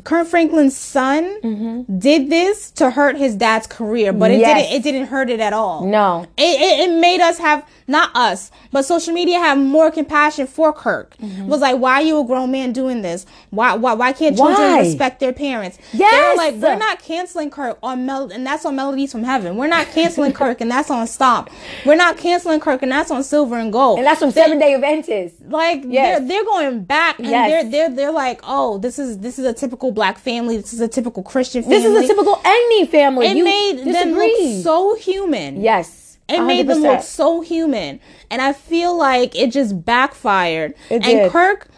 Kirk 0.04 0.26
Franklin's 0.28 0.76
son 0.76 1.86
did 1.98 2.28
this 2.30 2.70
to 2.72 2.90
hurt 2.90 3.16
his 3.16 3.34
dad's 3.36 3.66
career, 3.66 4.12
but 4.12 4.30
it 4.30 4.34
Mm-hmm. 4.34 4.40
Yes. 4.40 4.62
didn't 4.70 4.76
it 4.76 4.82
didn't 4.82 5.06
hurt 5.08 5.30
it 5.30 5.40
at 5.40 5.52
all. 5.52 5.86
No. 5.86 6.26
It, 6.36 6.60
it, 6.60 6.88
it 6.90 7.00
made 7.00 7.20
us 7.20 7.38
have 7.38 7.66
not 7.86 8.10
us, 8.16 8.50
but 8.72 8.82
social 8.84 9.12
media 9.14 9.38
have 9.38 9.56
more 9.58 9.90
compassion 9.90 10.46
for 10.46 10.72
Kirk. 10.72 11.16
Mm-hmm. 11.18 11.42
It 11.42 11.48
was 11.48 11.60
like, 11.60 11.78
why 11.78 11.94
are 11.94 12.02
you 12.02 12.18
a 12.20 12.24
grown 12.24 12.50
man 12.50 12.72
doing 12.72 13.02
this? 13.02 13.24
Why 13.50 13.74
why 13.74 13.94
why 13.94 14.12
can't 14.12 14.36
children 14.36 14.56
Why? 14.58 14.80
respect 14.80 15.20
their 15.20 15.32
parents? 15.32 15.78
They're 15.92 16.00
Yes! 16.00 16.36
like, 16.36 16.54
we're 16.56 16.76
not 16.76 16.98
canceling 17.00 17.50
Kirk 17.50 17.78
on 17.82 18.04
Mel 18.06 18.30
and 18.32 18.46
that's 18.46 18.64
on 18.66 18.76
Melodies 18.76 19.12
from 19.12 19.22
Heaven. 19.24 19.56
We're 19.56 19.66
not 19.68 19.86
canceling 19.88 20.32
Kirk 20.32 20.60
and 20.60 20.70
that's 20.70 20.90
on 20.90 21.06
Stop. 21.06 21.50
We're 21.86 21.94
not 21.94 22.16
canceling 22.18 22.60
Kirk 22.60 22.82
and 22.82 22.90
that's 22.92 23.10
on 23.10 23.22
Silver 23.22 23.56
and 23.56 23.72
Gold. 23.72 23.98
And 23.98 24.06
that's 24.06 24.20
from 24.20 24.30
Seven 24.32 24.58
Day 24.58 24.74
Adventist. 24.74 25.36
like 25.48 25.84
Yes. 25.86 26.18
they're 26.18 26.28
they're 26.28 26.44
going 26.44 26.84
back 26.84 27.18
and 27.18 27.28
Yes. 27.28 27.50
they're 27.50 27.70
they're 27.70 27.96
they're 27.96 28.12
like, 28.12 28.40
oh, 28.44 28.78
this 28.78 28.98
is 28.98 29.18
this 29.20 29.38
is 29.38 29.44
a 29.46 29.53
typical 29.54 29.92
black 29.92 30.18
family. 30.18 30.56
This 30.56 30.72
is 30.72 30.80
a 30.80 30.88
typical 30.88 31.22
Christian 31.22 31.62
family. 31.62 31.78
This 31.78 31.84
is 31.86 32.04
a 32.04 32.06
typical 32.06 32.40
any 32.44 32.86
family. 32.86 33.26
It 33.26 33.36
you 33.36 33.44
made 33.44 33.84
them 33.84 34.12
look 34.12 34.62
so 34.62 34.96
human. 34.96 35.60
Yes. 35.60 36.18
It 36.28 36.42
made 36.42 36.68
them 36.68 36.78
look 36.78 37.02
so 37.02 37.42
human. 37.42 38.00
And 38.30 38.40
I 38.40 38.52
feel 38.52 38.96
like 38.96 39.36
it 39.36 39.52
just 39.52 39.84
backfired. 39.84 40.74
It 40.88 40.94
and 40.94 41.04
did. 41.04 41.16
Mm-hmm. 41.16 41.32
Kirk 41.32 41.68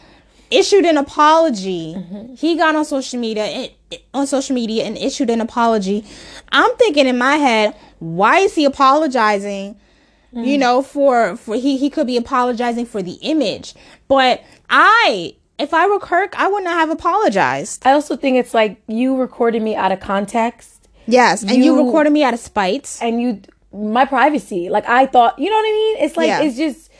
issued 0.50 0.84
an 0.84 0.96
apology. 0.96 1.96
He 2.36 2.56
got 2.56 2.76
on 2.76 2.84
social 2.84 3.18
media 3.18 3.44
and, 3.44 3.70
on 4.14 4.26
social 4.26 4.54
media 4.54 4.84
and 4.84 4.96
issued 4.96 5.30
an 5.30 5.40
apology. 5.40 6.04
I'm 6.52 6.74
thinking 6.76 7.06
in 7.06 7.18
my 7.18 7.36
head, 7.36 7.76
why 7.98 8.38
is 8.38 8.54
he 8.54 8.64
apologizing? 8.64 9.78
Mm. 10.32 10.46
You 10.46 10.58
know, 10.58 10.82
for 10.82 11.36
for 11.36 11.56
he 11.56 11.76
he 11.76 11.90
could 11.90 12.06
be 12.06 12.16
apologizing 12.16 12.86
for 12.86 13.02
the 13.02 13.14
image. 13.22 13.74
But 14.08 14.42
I 14.68 15.34
if 15.58 15.72
I 15.74 15.86
were 15.86 15.98
Kirk, 15.98 16.38
I 16.38 16.48
would 16.48 16.64
not 16.64 16.74
have 16.74 16.90
apologized. 16.90 17.86
I 17.86 17.92
also 17.92 18.16
think 18.16 18.36
it's 18.36 18.54
like 18.54 18.82
you 18.86 19.16
recorded 19.16 19.62
me 19.62 19.74
out 19.74 19.92
of 19.92 20.00
context 20.00 20.88
Yes, 21.08 21.42
and 21.42 21.52
you, 21.64 21.76
You- 21.76 21.84
recorded 21.86 22.12
me 22.12 22.24
out 22.24 22.34
of 22.34 22.40
spite. 22.40 22.98
and 23.00 23.20
you 23.20 23.40
my 23.72 24.04
privacy. 24.04 24.68
Like 24.70 24.88
I 24.88 25.06
thought, 25.06 25.38
you 25.38 25.48
know 25.50 25.56
what 25.56 25.68
I 25.68 25.72
mean? 25.72 25.96
It's 26.04 26.16
like 26.16 26.28
Yeah. 26.28 26.40
it's 26.42 26.56
just 26.56 26.90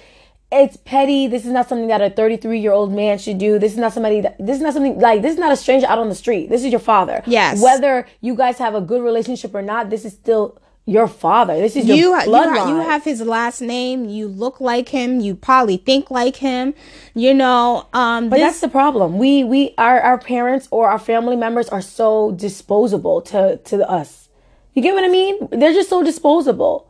it's 0.53 0.77
petty. 0.77 1.27
This 1.27 1.45
is 1.45 1.51
not 1.53 1.69
something 1.69 1.89
that 1.89 2.01
a 2.01 2.09
33 2.11 2.61
year 2.61 2.71
old 2.73 2.93
man 2.93 3.19
should 3.19 3.39
do. 3.39 3.59
This 3.59 3.73
is 3.73 3.79
not 3.79 3.93
somebody 3.93 4.21
that 4.21 4.37
this 4.39 4.57
is 4.57 4.63
not 4.63 4.75
something 4.75 4.99
like 5.01 5.23
this 5.23 5.33
is 5.33 5.39
not 5.39 5.51
a 5.53 5.57
stranger 5.57 5.87
out 5.89 5.99
on 5.99 6.09
the 6.09 6.15
street. 6.15 6.49
This 6.51 6.63
is 6.65 6.71
your 6.71 6.79
father. 6.81 7.23
Yes. 7.27 7.61
Whether 7.61 8.07
you 8.21 8.35
guys 8.37 8.59
have 8.59 8.75
a 8.75 8.81
good 8.81 9.03
relationship 9.03 9.55
or 9.55 9.63
not, 9.63 9.91
this 9.91 10.05
is 10.05 10.13
still 10.13 10.59
your 10.87 11.09
father. 11.09 11.57
This 11.59 11.75
is 11.75 11.87
your 11.87 11.97
you, 11.97 12.17
you, 12.17 12.23
bloodline. 12.23 12.57
ha- 12.57 12.69
you 12.69 12.77
have 12.77 13.03
his 13.03 13.21
last 13.21 13.61
name. 13.61 14.09
You 14.09 14.29
look 14.29 14.61
like 14.61 14.89
him. 14.89 15.21
You 15.21 15.35
probably 15.35 15.77
think 15.77 16.11
like 16.11 16.37
him. 16.37 16.75
You 17.13 17.35
know, 17.35 17.89
um, 17.93 18.29
But 18.31 18.37
this, 18.37 18.47
that's 18.47 18.61
the 18.61 18.69
problem. 18.69 19.19
We 19.19 19.43
we 19.43 19.75
our 19.77 20.01
our 20.01 20.17
parents 20.17 20.69
or 20.71 20.89
our 20.89 21.01
family 21.01 21.37
members 21.37 21.69
are 21.69 21.83
so 21.83 22.33
disposable 22.33 23.21
to 23.23 23.57
to 23.57 23.89
us. 23.91 24.29
You 24.75 24.83
get 24.83 24.95
what 24.95 25.05
I 25.05 25.09
mean? 25.09 25.49
They're 25.51 25.73
just 25.73 25.91
so 25.91 26.03
disposable. 26.05 26.89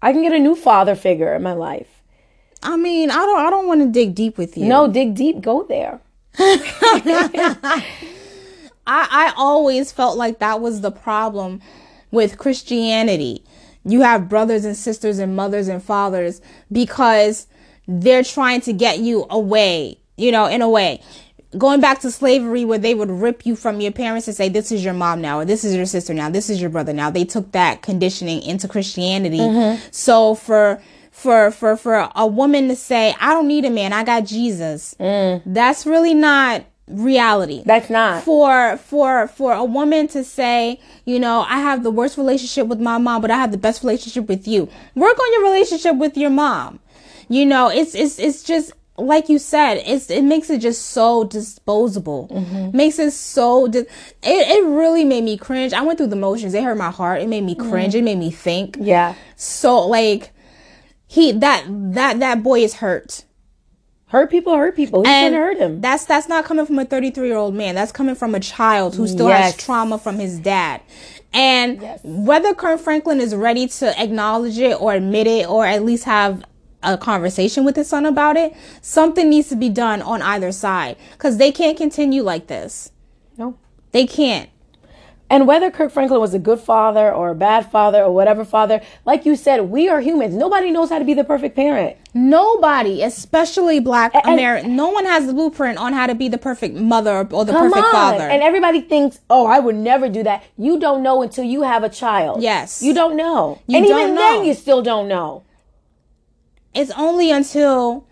I 0.00 0.12
can 0.12 0.22
get 0.22 0.32
a 0.32 0.38
new 0.38 0.54
father 0.54 0.94
figure 0.94 1.34
in 1.34 1.42
my 1.42 1.54
life. 1.54 2.02
I 2.62 2.76
mean, 2.76 3.10
I 3.10 3.16
don't, 3.16 3.40
I 3.46 3.50
don't 3.50 3.66
want 3.66 3.80
to 3.80 3.88
dig 3.88 4.14
deep 4.14 4.38
with 4.38 4.56
you. 4.56 4.66
No, 4.66 4.86
dig 4.88 5.14
deep, 5.14 5.40
go 5.40 5.64
there. 5.64 6.00
I, 6.38 7.82
I 8.86 9.32
always 9.36 9.90
felt 9.90 10.16
like 10.16 10.38
that 10.38 10.60
was 10.60 10.80
the 10.80 10.90
problem 10.90 11.60
with 12.10 12.38
Christianity. 12.38 13.44
you 13.84 14.02
have 14.02 14.28
brothers 14.28 14.64
and 14.64 14.76
sisters 14.76 15.18
and 15.18 15.34
mothers 15.34 15.68
and 15.68 15.82
fathers 15.82 16.40
because 16.70 17.46
they're 17.86 18.24
trying 18.24 18.60
to 18.62 18.72
get 18.72 18.98
you 18.98 19.26
away, 19.30 19.98
you 20.16 20.30
know, 20.30 20.46
in 20.46 20.62
a 20.62 20.68
way. 20.68 21.00
Going 21.56 21.80
back 21.80 22.00
to 22.00 22.10
slavery 22.10 22.66
where 22.66 22.78
they 22.78 22.94
would 22.94 23.10
rip 23.10 23.46
you 23.46 23.56
from 23.56 23.80
your 23.80 23.92
parents 23.92 24.28
and 24.28 24.36
say, 24.36 24.50
this 24.50 24.70
is 24.70 24.84
your 24.84 24.92
mom 24.92 25.22
now, 25.22 25.38
or 25.38 25.46
this 25.46 25.64
is 25.64 25.74
your 25.74 25.86
sister 25.86 26.12
now, 26.12 26.28
this 26.28 26.50
is 26.50 26.60
your 26.60 26.68
brother 26.68 26.92
now. 26.92 27.08
They 27.08 27.24
took 27.24 27.52
that 27.52 27.80
conditioning 27.80 28.42
into 28.42 28.68
Christianity. 28.68 29.38
Mm-hmm. 29.38 29.82
So 29.90 30.34
for, 30.34 30.82
for, 31.10 31.50
for, 31.50 31.76
for 31.78 32.10
a 32.14 32.26
woman 32.26 32.68
to 32.68 32.76
say, 32.76 33.14
I 33.18 33.32
don't 33.32 33.48
need 33.48 33.64
a 33.64 33.70
man, 33.70 33.94
I 33.94 34.04
got 34.04 34.26
Jesus. 34.26 34.94
Mm. 35.00 35.42
That's 35.46 35.86
really 35.86 36.12
not 36.12 36.66
reality. 36.90 37.62
That's 37.64 37.90
not. 37.90 38.22
For 38.24 38.76
for 38.78 39.28
for 39.28 39.52
a 39.52 39.64
woman 39.64 40.08
to 40.08 40.24
say, 40.24 40.80
you 41.04 41.18
know, 41.18 41.44
I 41.48 41.58
have 41.58 41.82
the 41.82 41.90
worst 41.90 42.16
relationship 42.16 42.66
with 42.66 42.80
my 42.80 42.98
mom, 42.98 43.22
but 43.22 43.30
I 43.30 43.36
have 43.36 43.52
the 43.52 43.58
best 43.58 43.82
relationship 43.82 44.28
with 44.28 44.46
you. 44.46 44.68
Work 44.94 45.18
on 45.18 45.32
your 45.32 45.42
relationship 45.42 45.96
with 45.96 46.16
your 46.16 46.30
mom. 46.30 46.80
You 47.28 47.46
know, 47.46 47.68
it's 47.68 47.94
it's 47.94 48.18
it's 48.18 48.42
just 48.42 48.72
like 48.96 49.28
you 49.28 49.38
said, 49.38 49.82
it's 49.86 50.10
it 50.10 50.22
makes 50.22 50.50
it 50.50 50.58
just 50.58 50.86
so 50.86 51.24
disposable. 51.24 52.28
Mm-hmm. 52.32 52.76
Makes 52.76 52.98
it 52.98 53.12
so 53.12 53.68
di- 53.68 53.80
it 53.80 53.86
it 54.22 54.64
really 54.66 55.04
made 55.04 55.24
me 55.24 55.36
cringe. 55.36 55.72
I 55.72 55.82
went 55.82 55.98
through 55.98 56.08
the 56.08 56.16
motions. 56.16 56.54
It 56.54 56.64
hurt 56.64 56.76
my 56.76 56.90
heart. 56.90 57.22
It 57.22 57.28
made 57.28 57.44
me 57.44 57.54
cringe. 57.54 57.94
Mm. 57.94 57.98
It 57.98 58.02
made 58.02 58.18
me 58.18 58.30
think. 58.30 58.76
Yeah. 58.80 59.14
So 59.36 59.86
like 59.86 60.32
he 61.06 61.32
that 61.32 61.64
that 61.68 62.20
that 62.20 62.42
boy 62.42 62.60
is 62.60 62.74
hurt 62.74 63.24
Hurt 64.08 64.30
people 64.30 64.56
hurt 64.56 64.74
people. 64.74 65.04
He 65.04 65.10
and 65.10 65.34
hurt 65.34 65.58
him. 65.58 65.80
That's 65.82 66.06
that's 66.06 66.28
not 66.28 66.46
coming 66.46 66.64
from 66.64 66.78
a 66.78 66.84
33 66.84 67.28
year 67.28 67.36
old 67.36 67.54
man. 67.54 67.74
That's 67.74 67.92
coming 67.92 68.14
from 68.14 68.34
a 68.34 68.40
child 68.40 68.96
who 68.96 69.06
still 69.06 69.28
yes. 69.28 69.52
has 69.52 69.64
trauma 69.64 69.98
from 69.98 70.18
his 70.18 70.38
dad. 70.38 70.80
And 71.34 71.82
yes. 71.82 72.00
whether 72.02 72.54
Kirk 72.54 72.80
Franklin 72.80 73.20
is 73.20 73.34
ready 73.34 73.68
to 73.68 74.00
acknowledge 74.00 74.58
it 74.58 74.80
or 74.80 74.94
admit 74.94 75.26
it 75.26 75.46
or 75.46 75.66
at 75.66 75.84
least 75.84 76.04
have 76.04 76.42
a 76.82 76.96
conversation 76.96 77.64
with 77.64 77.76
his 77.76 77.88
son 77.88 78.06
about 78.06 78.38
it, 78.38 78.56
something 78.80 79.28
needs 79.28 79.50
to 79.50 79.56
be 79.56 79.68
done 79.68 80.00
on 80.00 80.22
either 80.22 80.52
side 80.52 80.96
because 81.12 81.36
they 81.36 81.52
can't 81.52 81.76
continue 81.76 82.22
like 82.22 82.46
this. 82.46 82.90
No, 83.36 83.58
they 83.92 84.06
can't. 84.06 84.48
And 85.30 85.46
whether 85.46 85.70
Kirk 85.70 85.92
Franklin 85.92 86.20
was 86.20 86.32
a 86.32 86.38
good 86.38 86.58
father 86.58 87.12
or 87.12 87.30
a 87.30 87.34
bad 87.34 87.70
father 87.70 88.02
or 88.02 88.14
whatever 88.14 88.44
father, 88.44 88.80
like 89.04 89.26
you 89.26 89.36
said, 89.36 89.62
we 89.62 89.88
are 89.88 90.00
humans. 90.00 90.34
Nobody 90.34 90.70
knows 90.70 90.88
how 90.88 90.98
to 90.98 91.04
be 91.04 91.12
the 91.12 91.24
perfect 91.24 91.54
parent. 91.54 91.98
Nobody, 92.14 93.02
especially 93.02 93.78
black 93.78 94.12
American, 94.24 94.74
no 94.74 94.88
one 94.88 95.04
has 95.04 95.26
the 95.26 95.34
blueprint 95.34 95.76
on 95.78 95.92
how 95.92 96.06
to 96.06 96.14
be 96.14 96.28
the 96.28 96.38
perfect 96.38 96.76
mother 96.76 97.28
or 97.30 97.44
the 97.44 97.52
perfect 97.52 97.76
on. 97.76 97.92
father. 97.92 98.24
And 98.24 98.42
everybody 98.42 98.80
thinks, 98.80 99.20
oh, 99.28 99.46
I 99.46 99.58
would 99.58 99.76
never 99.76 100.08
do 100.08 100.22
that. 100.22 100.44
You 100.56 100.80
don't 100.80 101.02
know 101.02 101.20
until 101.20 101.44
you 101.44 101.62
have 101.62 101.84
a 101.84 101.90
child. 101.90 102.42
Yes. 102.42 102.82
You 102.82 102.94
don't 102.94 103.14
know. 103.16 103.60
You 103.66 103.78
and 103.78 103.86
don't 103.86 104.00
even 104.00 104.14
know. 104.14 104.20
then, 104.20 104.44
you 104.46 104.54
still 104.54 104.80
don't 104.80 105.08
know. 105.08 105.44
It's 106.74 106.90
only 106.92 107.30
until 107.30 108.06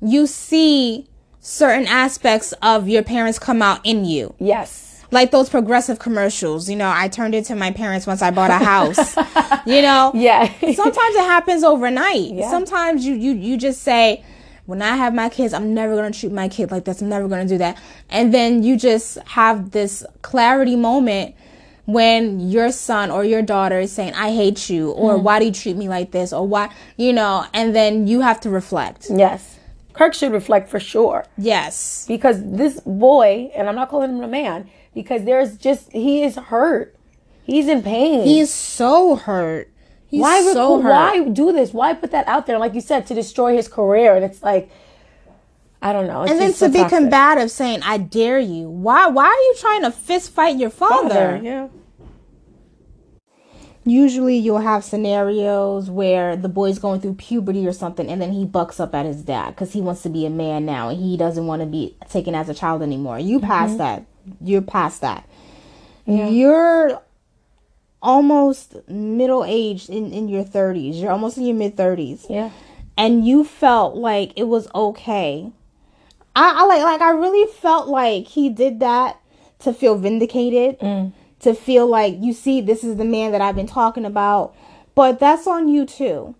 you 0.00 0.26
see 0.26 1.06
certain 1.38 1.86
aspects 1.86 2.52
of 2.62 2.88
your 2.88 3.04
parents 3.04 3.38
come 3.38 3.62
out 3.62 3.80
in 3.84 4.04
you. 4.04 4.34
Yes 4.40 4.91
like 5.12 5.30
those 5.30 5.48
progressive 5.48 5.98
commercials. 5.98 6.68
You 6.68 6.76
know, 6.76 6.92
I 6.92 7.08
turned 7.08 7.34
it 7.34 7.44
to 7.46 7.54
my 7.54 7.70
parents 7.70 8.06
once 8.06 8.22
I 8.22 8.30
bought 8.30 8.50
a 8.50 8.64
house. 8.64 9.16
you 9.66 9.82
know, 9.82 10.10
yeah. 10.14 10.46
sometimes 10.74 11.14
it 11.14 11.24
happens 11.24 11.62
overnight. 11.62 12.32
Yeah. 12.32 12.50
Sometimes 12.50 13.06
you 13.06 13.14
you 13.14 13.32
you 13.32 13.56
just 13.56 13.82
say, 13.82 14.24
when 14.66 14.82
I 14.82 14.96
have 14.96 15.14
my 15.14 15.28
kids, 15.28 15.52
I'm 15.52 15.74
never 15.74 15.94
gonna 15.94 16.10
treat 16.10 16.32
my 16.32 16.48
kid 16.48 16.70
like 16.70 16.84
this. 16.84 17.00
I'm 17.00 17.08
never 17.08 17.28
gonna 17.28 17.46
do 17.46 17.58
that. 17.58 17.80
And 18.08 18.32
then 18.32 18.62
you 18.62 18.76
just 18.76 19.18
have 19.18 19.70
this 19.70 20.04
clarity 20.22 20.76
moment 20.76 21.36
when 21.84 22.40
your 22.48 22.70
son 22.70 23.10
or 23.10 23.24
your 23.24 23.42
daughter 23.42 23.80
is 23.80 23.92
saying, 23.92 24.14
I 24.14 24.32
hate 24.32 24.70
you, 24.70 24.90
or 24.92 25.18
mm. 25.18 25.22
why 25.22 25.40
do 25.40 25.46
you 25.46 25.52
treat 25.52 25.76
me 25.76 25.88
like 25.88 26.12
this, 26.12 26.32
or 26.32 26.46
why, 26.46 26.72
you 26.96 27.12
know, 27.12 27.44
and 27.52 27.74
then 27.74 28.06
you 28.06 28.20
have 28.20 28.40
to 28.42 28.50
reflect. 28.50 29.08
Yes. 29.10 29.58
Kirk 29.92 30.14
should 30.14 30.32
reflect 30.32 30.68
for 30.68 30.80
sure. 30.80 31.26
Yes. 31.36 32.04
Because 32.08 32.40
this 32.42 32.80
boy, 32.80 33.50
and 33.54 33.68
I'm 33.68 33.74
not 33.74 33.90
calling 33.90 34.10
him 34.10 34.22
a 34.22 34.28
man, 34.28 34.70
because 34.94 35.24
there's 35.24 35.56
just 35.56 35.92
he 35.92 36.22
is 36.22 36.36
hurt. 36.36 36.96
He's 37.44 37.68
in 37.68 37.82
pain. 37.82 38.24
He's 38.24 38.52
so 38.52 39.16
hurt. 39.16 39.70
He's 40.06 40.20
why 40.20 40.42
so 40.52 40.80
hurt. 40.80 40.90
why 40.90 41.28
do 41.28 41.52
this? 41.52 41.72
Why 41.72 41.94
put 41.94 42.10
that 42.10 42.28
out 42.28 42.46
there? 42.46 42.58
Like 42.58 42.74
you 42.74 42.80
said, 42.80 43.06
to 43.06 43.14
destroy 43.14 43.56
his 43.56 43.66
career, 43.66 44.14
and 44.14 44.24
it's 44.24 44.42
like 44.42 44.70
I 45.80 45.92
don't 45.92 46.06
know. 46.06 46.22
and 46.22 46.38
then 46.38 46.52
to 46.52 46.56
so 46.56 46.68
be 46.68 46.78
toxic. 46.78 46.98
combative, 46.98 47.50
saying 47.50 47.80
"I 47.82 47.98
dare 47.98 48.38
you." 48.38 48.68
Why? 48.68 49.08
Why 49.08 49.24
are 49.24 49.30
you 49.32 49.54
trying 49.58 49.82
to 49.82 49.90
fist 49.90 50.30
fight 50.30 50.56
your 50.56 50.70
father? 50.70 51.08
father 51.08 51.40
yeah. 51.42 51.68
Usually, 53.84 54.36
you'll 54.36 54.58
have 54.58 54.84
scenarios 54.84 55.90
where 55.90 56.36
the 56.36 56.48
boy's 56.48 56.78
going 56.78 57.00
through 57.00 57.14
puberty 57.14 57.66
or 57.66 57.72
something, 57.72 58.08
and 58.08 58.22
then 58.22 58.30
he 58.30 58.44
bucks 58.44 58.78
up 58.78 58.94
at 58.94 59.06
his 59.06 59.22
dad 59.22 59.50
because 59.50 59.72
he 59.72 59.80
wants 59.80 60.02
to 60.02 60.08
be 60.08 60.24
a 60.24 60.30
man 60.30 60.64
now, 60.64 60.88
and 60.88 61.00
he 61.00 61.16
doesn't 61.16 61.48
want 61.48 61.62
to 61.62 61.66
be 61.66 61.96
taken 62.08 62.32
as 62.32 62.48
a 62.48 62.54
child 62.54 62.82
anymore. 62.82 63.18
You 63.18 63.40
pass 63.40 63.70
mm-hmm. 63.70 63.78
that 63.78 64.06
you're 64.40 64.62
past 64.62 65.00
that. 65.00 65.28
Yeah. 66.06 66.28
You're 66.28 67.02
almost 68.02 68.76
middle 68.88 69.44
aged 69.44 69.88
in, 69.88 70.12
in 70.12 70.28
your 70.28 70.44
30s. 70.44 71.00
You're 71.00 71.12
almost 71.12 71.38
in 71.38 71.46
your 71.46 71.56
mid 71.56 71.76
30s. 71.76 72.26
Yeah. 72.28 72.50
And 72.96 73.26
you 73.26 73.44
felt 73.44 73.96
like 73.96 74.32
it 74.36 74.44
was 74.44 74.68
okay. 74.74 75.50
I, 76.34 76.62
I 76.62 76.66
like 76.66 76.82
like 76.82 77.00
I 77.00 77.10
really 77.10 77.50
felt 77.52 77.88
like 77.88 78.26
he 78.26 78.48
did 78.48 78.80
that 78.80 79.20
to 79.60 79.72
feel 79.72 79.96
vindicated, 79.96 80.78
mm. 80.80 81.12
to 81.40 81.54
feel 81.54 81.86
like 81.86 82.16
you 82.18 82.32
see 82.32 82.60
this 82.60 82.82
is 82.82 82.96
the 82.96 83.04
man 83.04 83.32
that 83.32 83.40
I've 83.40 83.56
been 83.56 83.66
talking 83.66 84.04
about. 84.04 84.54
But 84.94 85.18
that's 85.18 85.46
on 85.46 85.68
you 85.68 85.86
too. 85.86 86.34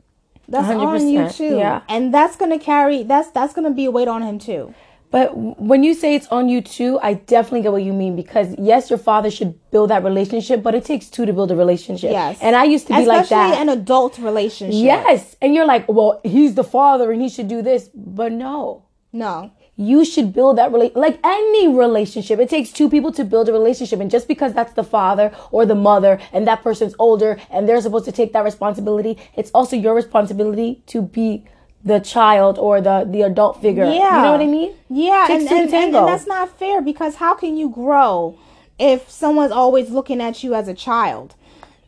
That's 0.48 0.68
on 0.68 1.08
you 1.08 1.28
too. 1.30 1.56
Yeah. 1.56 1.82
And 1.88 2.12
that's 2.12 2.36
gonna 2.36 2.58
carry 2.58 3.02
that's 3.02 3.30
that's 3.30 3.54
gonna 3.54 3.70
be 3.70 3.86
a 3.86 3.90
weight 3.90 4.08
on 4.08 4.22
him 4.22 4.38
too. 4.38 4.74
But 5.12 5.36
when 5.36 5.84
you 5.84 5.92
say 5.92 6.14
it's 6.14 6.26
on 6.28 6.48
you 6.48 6.62
too, 6.62 6.98
I 7.02 7.14
definitely 7.14 7.60
get 7.60 7.70
what 7.70 7.82
you 7.82 7.92
mean 7.92 8.16
because 8.16 8.54
yes, 8.58 8.88
your 8.88 8.98
father 8.98 9.30
should 9.30 9.52
build 9.70 9.90
that 9.90 10.02
relationship, 10.02 10.62
but 10.62 10.74
it 10.74 10.86
takes 10.86 11.08
two 11.10 11.26
to 11.26 11.34
build 11.34 11.50
a 11.50 11.56
relationship. 11.56 12.10
Yes. 12.10 12.38
And 12.40 12.56
I 12.56 12.64
used 12.64 12.86
to 12.86 12.94
be 12.94 13.02
Especially 13.02 13.36
like 13.36 13.52
that. 13.52 13.60
an 13.60 13.68
adult 13.68 14.18
relationship. 14.18 14.82
Yes. 14.82 15.36
And 15.42 15.54
you're 15.54 15.66
like, 15.66 15.86
well, 15.86 16.20
he's 16.24 16.54
the 16.54 16.64
father 16.64 17.12
and 17.12 17.20
he 17.20 17.28
should 17.28 17.46
do 17.46 17.60
this. 17.60 17.90
But 17.94 18.32
no. 18.32 18.86
No. 19.12 19.52
You 19.76 20.06
should 20.06 20.32
build 20.32 20.56
that 20.56 20.72
relate 20.72 20.96
like 20.96 21.18
any 21.22 21.68
relationship. 21.68 22.38
It 22.38 22.48
takes 22.48 22.72
two 22.72 22.88
people 22.88 23.12
to 23.12 23.24
build 23.24 23.50
a 23.50 23.52
relationship. 23.52 24.00
And 24.00 24.10
just 24.10 24.28
because 24.28 24.54
that's 24.54 24.72
the 24.72 24.84
father 24.84 25.30
or 25.50 25.66
the 25.66 25.74
mother 25.74 26.20
and 26.32 26.46
that 26.46 26.62
person's 26.62 26.94
older 26.98 27.38
and 27.50 27.68
they're 27.68 27.82
supposed 27.82 28.06
to 28.06 28.12
take 28.12 28.32
that 28.32 28.44
responsibility, 28.44 29.18
it's 29.36 29.50
also 29.50 29.76
your 29.76 29.94
responsibility 29.94 30.82
to 30.86 31.02
be 31.02 31.44
the 31.84 31.98
child 32.00 32.58
or 32.58 32.80
the 32.80 33.06
the 33.08 33.22
adult 33.22 33.60
figure. 33.60 33.84
Yeah, 33.84 34.16
you 34.16 34.22
know 34.22 34.32
what 34.32 34.40
I 34.40 34.46
mean? 34.46 34.74
Yeah, 34.88 35.26
and, 35.30 35.42
and, 35.48 35.74
and, 35.74 35.94
and, 35.96 36.08
that's 36.08 36.26
not 36.26 36.58
fair 36.58 36.80
because 36.80 37.16
how 37.16 37.34
can 37.34 37.56
you 37.56 37.68
grow 37.70 38.38
if 38.78 39.10
someone's 39.10 39.52
always 39.52 39.90
looking 39.90 40.20
at 40.20 40.42
you 40.44 40.54
as 40.54 40.68
a 40.68 40.74
child? 40.74 41.34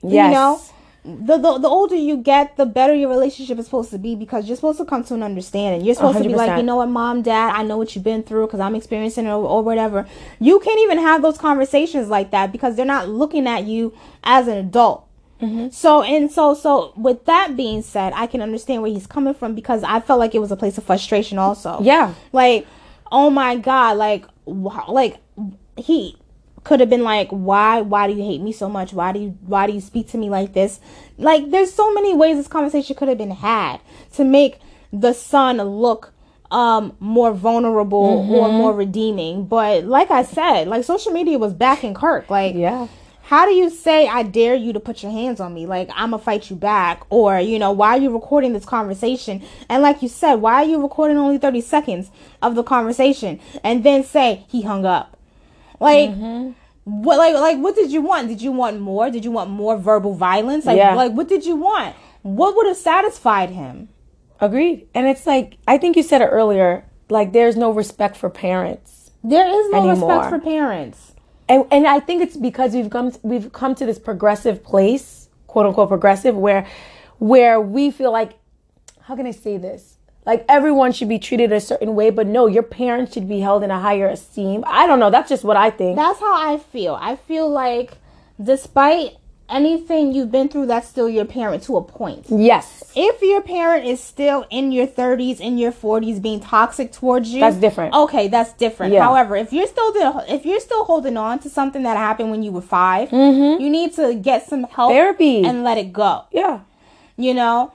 Yes. 0.02 0.28
You 0.28 0.34
know, 0.34 0.60
the, 1.04 1.36
the 1.36 1.58
the 1.58 1.68
older 1.68 1.94
you 1.94 2.16
get, 2.16 2.56
the 2.56 2.66
better 2.66 2.94
your 2.94 3.10
relationship 3.10 3.58
is 3.58 3.66
supposed 3.66 3.90
to 3.90 3.98
be 3.98 4.16
because 4.16 4.48
you're 4.48 4.56
supposed 4.56 4.78
to 4.78 4.84
come 4.84 5.04
to 5.04 5.14
an 5.14 5.22
understanding. 5.22 5.84
You're 5.84 5.94
supposed 5.94 6.18
100%. 6.18 6.22
to 6.22 6.28
be 6.28 6.34
like, 6.34 6.56
you 6.56 6.62
know 6.62 6.76
what, 6.76 6.88
mom, 6.88 7.22
dad, 7.22 7.52
I 7.54 7.62
know 7.62 7.76
what 7.76 7.94
you've 7.94 8.04
been 8.04 8.22
through 8.22 8.46
because 8.46 8.60
I'm 8.60 8.74
experiencing 8.74 9.26
it 9.26 9.30
or, 9.30 9.46
or 9.46 9.62
whatever. 9.62 10.06
You 10.40 10.58
can't 10.60 10.80
even 10.80 10.98
have 10.98 11.22
those 11.22 11.38
conversations 11.38 12.08
like 12.08 12.30
that 12.30 12.52
because 12.52 12.74
they're 12.74 12.86
not 12.86 13.08
looking 13.08 13.46
at 13.46 13.64
you 13.64 13.94
as 14.24 14.48
an 14.48 14.56
adult 14.56 15.03
Mm-hmm. 15.40 15.70
So 15.70 16.02
and 16.02 16.30
so 16.30 16.54
so 16.54 16.92
with 16.96 17.24
that 17.26 17.56
being 17.56 17.82
said, 17.82 18.12
I 18.14 18.26
can 18.26 18.40
understand 18.40 18.82
where 18.82 18.90
he's 18.90 19.06
coming 19.06 19.34
from 19.34 19.54
because 19.54 19.82
I 19.82 20.00
felt 20.00 20.20
like 20.20 20.34
it 20.34 20.38
was 20.38 20.52
a 20.52 20.56
place 20.56 20.78
of 20.78 20.84
frustration 20.84 21.38
also. 21.38 21.80
Yeah. 21.82 22.14
Like, 22.32 22.66
oh 23.10 23.30
my 23.30 23.56
god, 23.56 23.96
like 23.96 24.26
like 24.46 25.18
he 25.76 26.16
could 26.62 26.80
have 26.80 26.88
been 26.88 27.02
like, 27.02 27.28
"Why 27.30 27.80
why 27.80 28.06
do 28.06 28.14
you 28.14 28.22
hate 28.22 28.40
me 28.40 28.52
so 28.52 28.68
much? 28.68 28.92
Why 28.92 29.12
do 29.12 29.18
you 29.18 29.38
why 29.46 29.66
do 29.66 29.72
you 29.72 29.80
speak 29.80 30.08
to 30.08 30.18
me 30.18 30.30
like 30.30 30.52
this?" 30.52 30.80
Like 31.18 31.50
there's 31.50 31.72
so 31.72 31.92
many 31.92 32.14
ways 32.14 32.36
this 32.36 32.48
conversation 32.48 32.96
could 32.96 33.08
have 33.08 33.18
been 33.18 33.30
had 33.32 33.80
to 34.14 34.24
make 34.24 34.60
the 34.92 35.12
son 35.12 35.58
look 35.58 36.12
um 36.50 36.94
more 37.00 37.32
vulnerable 37.32 38.22
mm-hmm. 38.22 38.32
or 38.32 38.48
more 38.48 38.72
redeeming. 38.72 39.46
But 39.46 39.84
like 39.84 40.10
I 40.10 40.22
said, 40.22 40.68
like 40.68 40.84
social 40.84 41.12
media 41.12 41.38
was 41.38 41.52
backing 41.52 41.94
Kirk. 41.94 42.30
Like 42.30 42.54
yeah 42.54 42.86
how 43.24 43.46
do 43.46 43.52
you 43.52 43.70
say 43.70 44.06
I 44.06 44.22
dare 44.22 44.54
you 44.54 44.74
to 44.74 44.80
put 44.80 45.02
your 45.02 45.10
hands 45.10 45.40
on 45.40 45.54
me? 45.54 45.64
Like 45.64 45.88
I'm 45.94 46.10
gonna 46.10 46.22
fight 46.22 46.50
you 46.50 46.56
back, 46.56 47.04
or 47.08 47.40
you 47.40 47.58
know, 47.58 47.72
why 47.72 47.96
are 47.96 47.98
you 47.98 48.12
recording 48.12 48.52
this 48.52 48.66
conversation? 48.66 49.42
And 49.70 49.82
like 49.82 50.02
you 50.02 50.08
said, 50.08 50.34
why 50.34 50.56
are 50.56 50.66
you 50.66 50.82
recording 50.82 51.16
only 51.16 51.38
30 51.38 51.62
seconds 51.62 52.10
of 52.42 52.54
the 52.54 52.62
conversation 52.62 53.40
and 53.62 53.82
then 53.82 54.04
say 54.04 54.44
he 54.48 54.62
hung 54.62 54.84
up? 54.84 55.18
Like. 55.80 56.10
Mm-hmm. 56.10 56.52
What 56.86 57.16
like 57.16 57.32
like 57.32 57.56
what 57.60 57.74
did 57.74 57.90
you 57.90 58.02
want? 58.02 58.28
Did 58.28 58.42
you 58.42 58.52
want 58.52 58.78
more? 58.78 59.10
Did 59.10 59.24
you 59.24 59.30
want 59.30 59.48
more 59.48 59.78
verbal 59.78 60.12
violence? 60.12 60.66
Like 60.66 60.76
yeah. 60.76 60.94
like 60.94 61.12
what 61.12 61.30
did 61.30 61.46
you 61.46 61.56
want? 61.56 61.96
What 62.20 62.54
would 62.54 62.66
have 62.66 62.76
satisfied 62.76 63.48
him? 63.48 63.88
Agreed. 64.38 64.86
And 64.94 65.06
it's 65.06 65.26
like 65.26 65.56
I 65.66 65.78
think 65.78 65.96
you 65.96 66.02
said 66.02 66.20
it 66.20 66.26
earlier. 66.26 66.84
Like 67.08 67.32
there's 67.32 67.56
no 67.56 67.70
respect 67.70 68.18
for 68.18 68.28
parents. 68.28 69.12
There 69.22 69.46
is 69.46 69.70
no 69.70 69.88
anymore. 69.88 70.10
respect 70.10 70.28
for 70.28 70.38
parents 70.38 71.13
and 71.48 71.66
and 71.70 71.86
I 71.86 72.00
think 72.00 72.22
it's 72.22 72.36
because 72.36 72.72
we've 72.74 72.90
come 72.90 73.12
we've 73.22 73.52
come 73.52 73.74
to 73.76 73.86
this 73.86 73.98
progressive 73.98 74.62
place, 74.62 75.28
quote 75.46 75.66
unquote 75.66 75.88
progressive 75.88 76.36
where 76.36 76.66
where 77.18 77.60
we 77.60 77.90
feel 77.90 78.12
like 78.12 78.38
how 79.02 79.16
can 79.16 79.26
I 79.26 79.32
say 79.32 79.58
this? 79.58 79.98
Like 80.24 80.44
everyone 80.48 80.92
should 80.92 81.08
be 81.08 81.18
treated 81.18 81.52
a 81.52 81.60
certain 81.60 81.94
way, 81.94 82.10
but 82.10 82.26
no, 82.26 82.46
your 82.46 82.62
parents 82.62 83.12
should 83.12 83.28
be 83.28 83.40
held 83.40 83.62
in 83.62 83.70
a 83.70 83.78
higher 83.78 84.08
esteem. 84.08 84.64
I 84.66 84.86
don't 84.86 84.98
know. 84.98 85.10
That's 85.10 85.28
just 85.28 85.44
what 85.44 85.56
I 85.56 85.70
think. 85.70 85.96
That's 85.96 86.20
how 86.20 86.34
I 86.34 86.56
feel. 86.58 86.96
I 86.98 87.16
feel 87.16 87.48
like 87.48 87.92
despite 88.42 89.16
anything 89.48 90.12
you've 90.12 90.30
been 90.32 90.48
through, 90.48 90.66
that's 90.66 90.88
still 90.88 91.08
your 91.08 91.24
parent 91.24 91.62
to 91.64 91.76
a 91.76 91.82
point. 91.82 92.26
yes. 92.30 92.80
If 92.96 93.20
your 93.22 93.42
parent 93.42 93.84
is 93.86 94.00
still 94.00 94.46
in 94.50 94.70
your 94.72 94.86
30s, 94.86 95.40
in 95.40 95.58
your 95.58 95.72
40s, 95.72 96.22
being 96.22 96.40
toxic 96.40 96.92
towards 96.92 97.28
you, 97.30 97.40
That's 97.40 97.56
different. 97.56 97.92
Okay, 97.94 98.28
that's 98.28 98.52
different. 98.52 98.92
Yeah. 98.92 99.02
However, 99.02 99.34
if 99.36 99.52
you're 99.52 99.66
still 99.66 99.92
the, 99.92 100.24
if 100.28 100.46
you're 100.46 100.60
still 100.60 100.84
holding 100.84 101.16
on 101.16 101.40
to 101.40 101.50
something 101.50 101.82
that 101.82 101.96
happened 101.96 102.30
when 102.30 102.42
you 102.42 102.52
were 102.52 102.60
5 102.62 103.12
you 103.12 103.68
need 103.70 103.92
to 103.94 104.14
get 104.14 104.46
some 104.48 104.64
help, 104.64 104.90
Mm-hmm. 104.92 104.98
Therapy. 104.98 105.44
and 105.44 105.64
let 105.64 105.76
it 105.78 105.92
go. 105.92 106.22
Yeah. 106.30 106.60
You 107.16 107.34
know, 107.34 107.72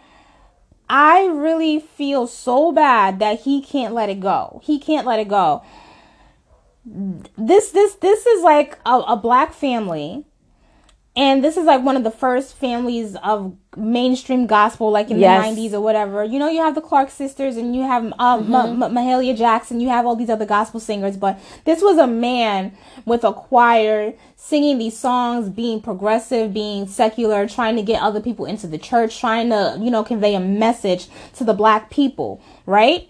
I 0.89 1.25
really 1.27 1.79
feel 1.79 2.25
so 2.27 2.71
bad 2.71 3.19
that 3.19 3.41
he 3.41 3.61
can't 3.61 3.93
let 3.93 4.09
it 4.09 4.19
go. 4.21 4.61
He 4.63 4.79
can't 4.79 5.05
let 5.05 5.19
it 5.19 5.27
go. 5.27 5.61
This 6.85 7.71
this 7.71 7.95
this 7.95 8.25
is 8.25 8.41
like 8.43 8.79
a, 8.85 8.99
a 8.99 9.15
black 9.17 9.53
family. 9.53 10.25
And 11.19 11.43
this 11.43 11.57
is 11.57 11.65
like 11.65 11.83
one 11.83 11.97
of 11.97 12.05
the 12.05 12.11
first 12.11 12.55
families 12.55 13.17
of 13.17 13.53
mainstream 13.75 14.47
gospel, 14.47 14.89
like 14.89 15.11
in 15.11 15.19
Yes. 15.19 15.53
the 15.53 15.61
90s 15.61 15.73
or 15.73 15.81
whatever. 15.81 16.23
You 16.23 16.39
know, 16.39 16.47
you 16.47 16.61
have 16.61 16.75
the 16.75 16.81
Clark 16.81 17.09
sisters 17.09 17.57
and 17.57 17.75
you 17.75 17.81
have 17.81 18.05
um, 18.17 18.49
Ma- 18.49 18.67
mm-hmm. 18.67 18.79
Ma- 18.79 18.87
Mahalia 18.87 19.35
Jackson, 19.35 19.81
you 19.81 19.89
have 19.89 20.05
all 20.05 20.15
these 20.15 20.29
other 20.29 20.45
gospel 20.45 20.79
singers. 20.79 21.17
But 21.17 21.37
this 21.65 21.81
was 21.81 21.97
a 21.97 22.07
man 22.07 22.71
with 23.05 23.25
a 23.25 23.33
choir 23.33 24.13
singing 24.37 24.77
these 24.77 24.97
songs, 24.97 25.49
being 25.49 25.81
progressive, 25.81 26.53
being 26.53 26.87
secular, 26.87 27.45
trying 27.49 27.75
to 27.75 27.83
get 27.83 28.01
other 28.01 28.21
people 28.21 28.45
into 28.45 28.65
the 28.65 28.77
church, 28.77 29.19
trying 29.19 29.49
to, 29.49 29.77
you 29.81 29.91
know, 29.91 30.05
convey 30.05 30.35
a 30.35 30.39
message 30.39 31.09
to 31.35 31.43
the 31.43 31.53
black 31.53 31.89
people, 31.89 32.41
right? 32.65 33.09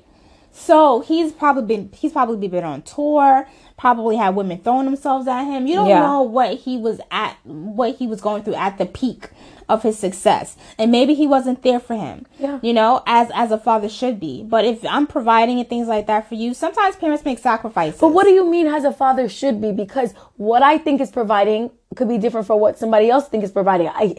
So 0.52 1.02
he's 1.02 1.32
probably 1.32 1.64
been 1.64 1.92
he's 1.94 2.12
probably 2.12 2.48
been 2.48 2.64
on 2.64 2.82
tour, 2.82 3.48
probably 3.80 4.18
had 4.18 4.36
women 4.36 4.60
throwing 4.60 4.86
themselves 4.86 5.26
at 5.28 5.46
him. 5.46 5.66
You 5.66 5.76
don't 5.76 5.88
Yeah. 5.88 6.02
know 6.02 6.22
what 6.22 6.56
he 6.58 6.78
was 6.78 7.00
at 7.12 7.38
what 7.46 7.96
he 7.96 8.06
was 8.08 8.20
going 8.20 8.44
through 8.44 8.56
at 8.56 8.78
the 8.78 8.86
peak 8.86 9.30
of 9.70 9.84
his 9.84 9.98
success. 9.98 10.58
And 10.78 10.92
maybe 10.92 11.14
he 11.14 11.26
wasn't 11.26 11.62
there 11.62 11.80
for 11.80 11.94
him. 11.96 12.26
Yeah. 12.38 12.60
You 12.62 12.74
know, 12.74 13.02
as 13.08 13.32
as 13.34 13.52
a 13.52 13.58
father 13.58 13.88
should 13.88 14.20
be. 14.20 14.44
But 14.44 14.66
if 14.66 14.86
I'm 14.86 15.08
providing 15.08 15.60
and 15.60 15.70
things 15.70 15.88
like 15.88 16.08
that 16.08 16.28
for 16.28 16.36
you, 16.36 16.54
sometimes 16.54 16.98
parents 16.98 17.24
make 17.24 17.40
sacrifices. 17.40 18.02
But 18.02 18.10
what 18.10 18.26
do 18.26 18.32
you 18.32 18.46
mean 18.50 18.68
as 18.68 18.84
a 18.84 18.92
father 18.92 19.30
should 19.30 19.62
be? 19.62 19.72
Because 19.72 20.14
what 20.36 20.62
I 20.62 20.78
think 20.78 21.00
is 21.00 21.10
providing 21.12 21.72
could 21.96 22.10
be 22.10 22.18
different 22.18 22.48
for 22.48 22.60
what 22.60 22.78
somebody 22.78 23.10
else 23.10 23.28
think 23.30 23.44
is 23.44 23.52
providing. 23.52 23.88
I 23.88 24.16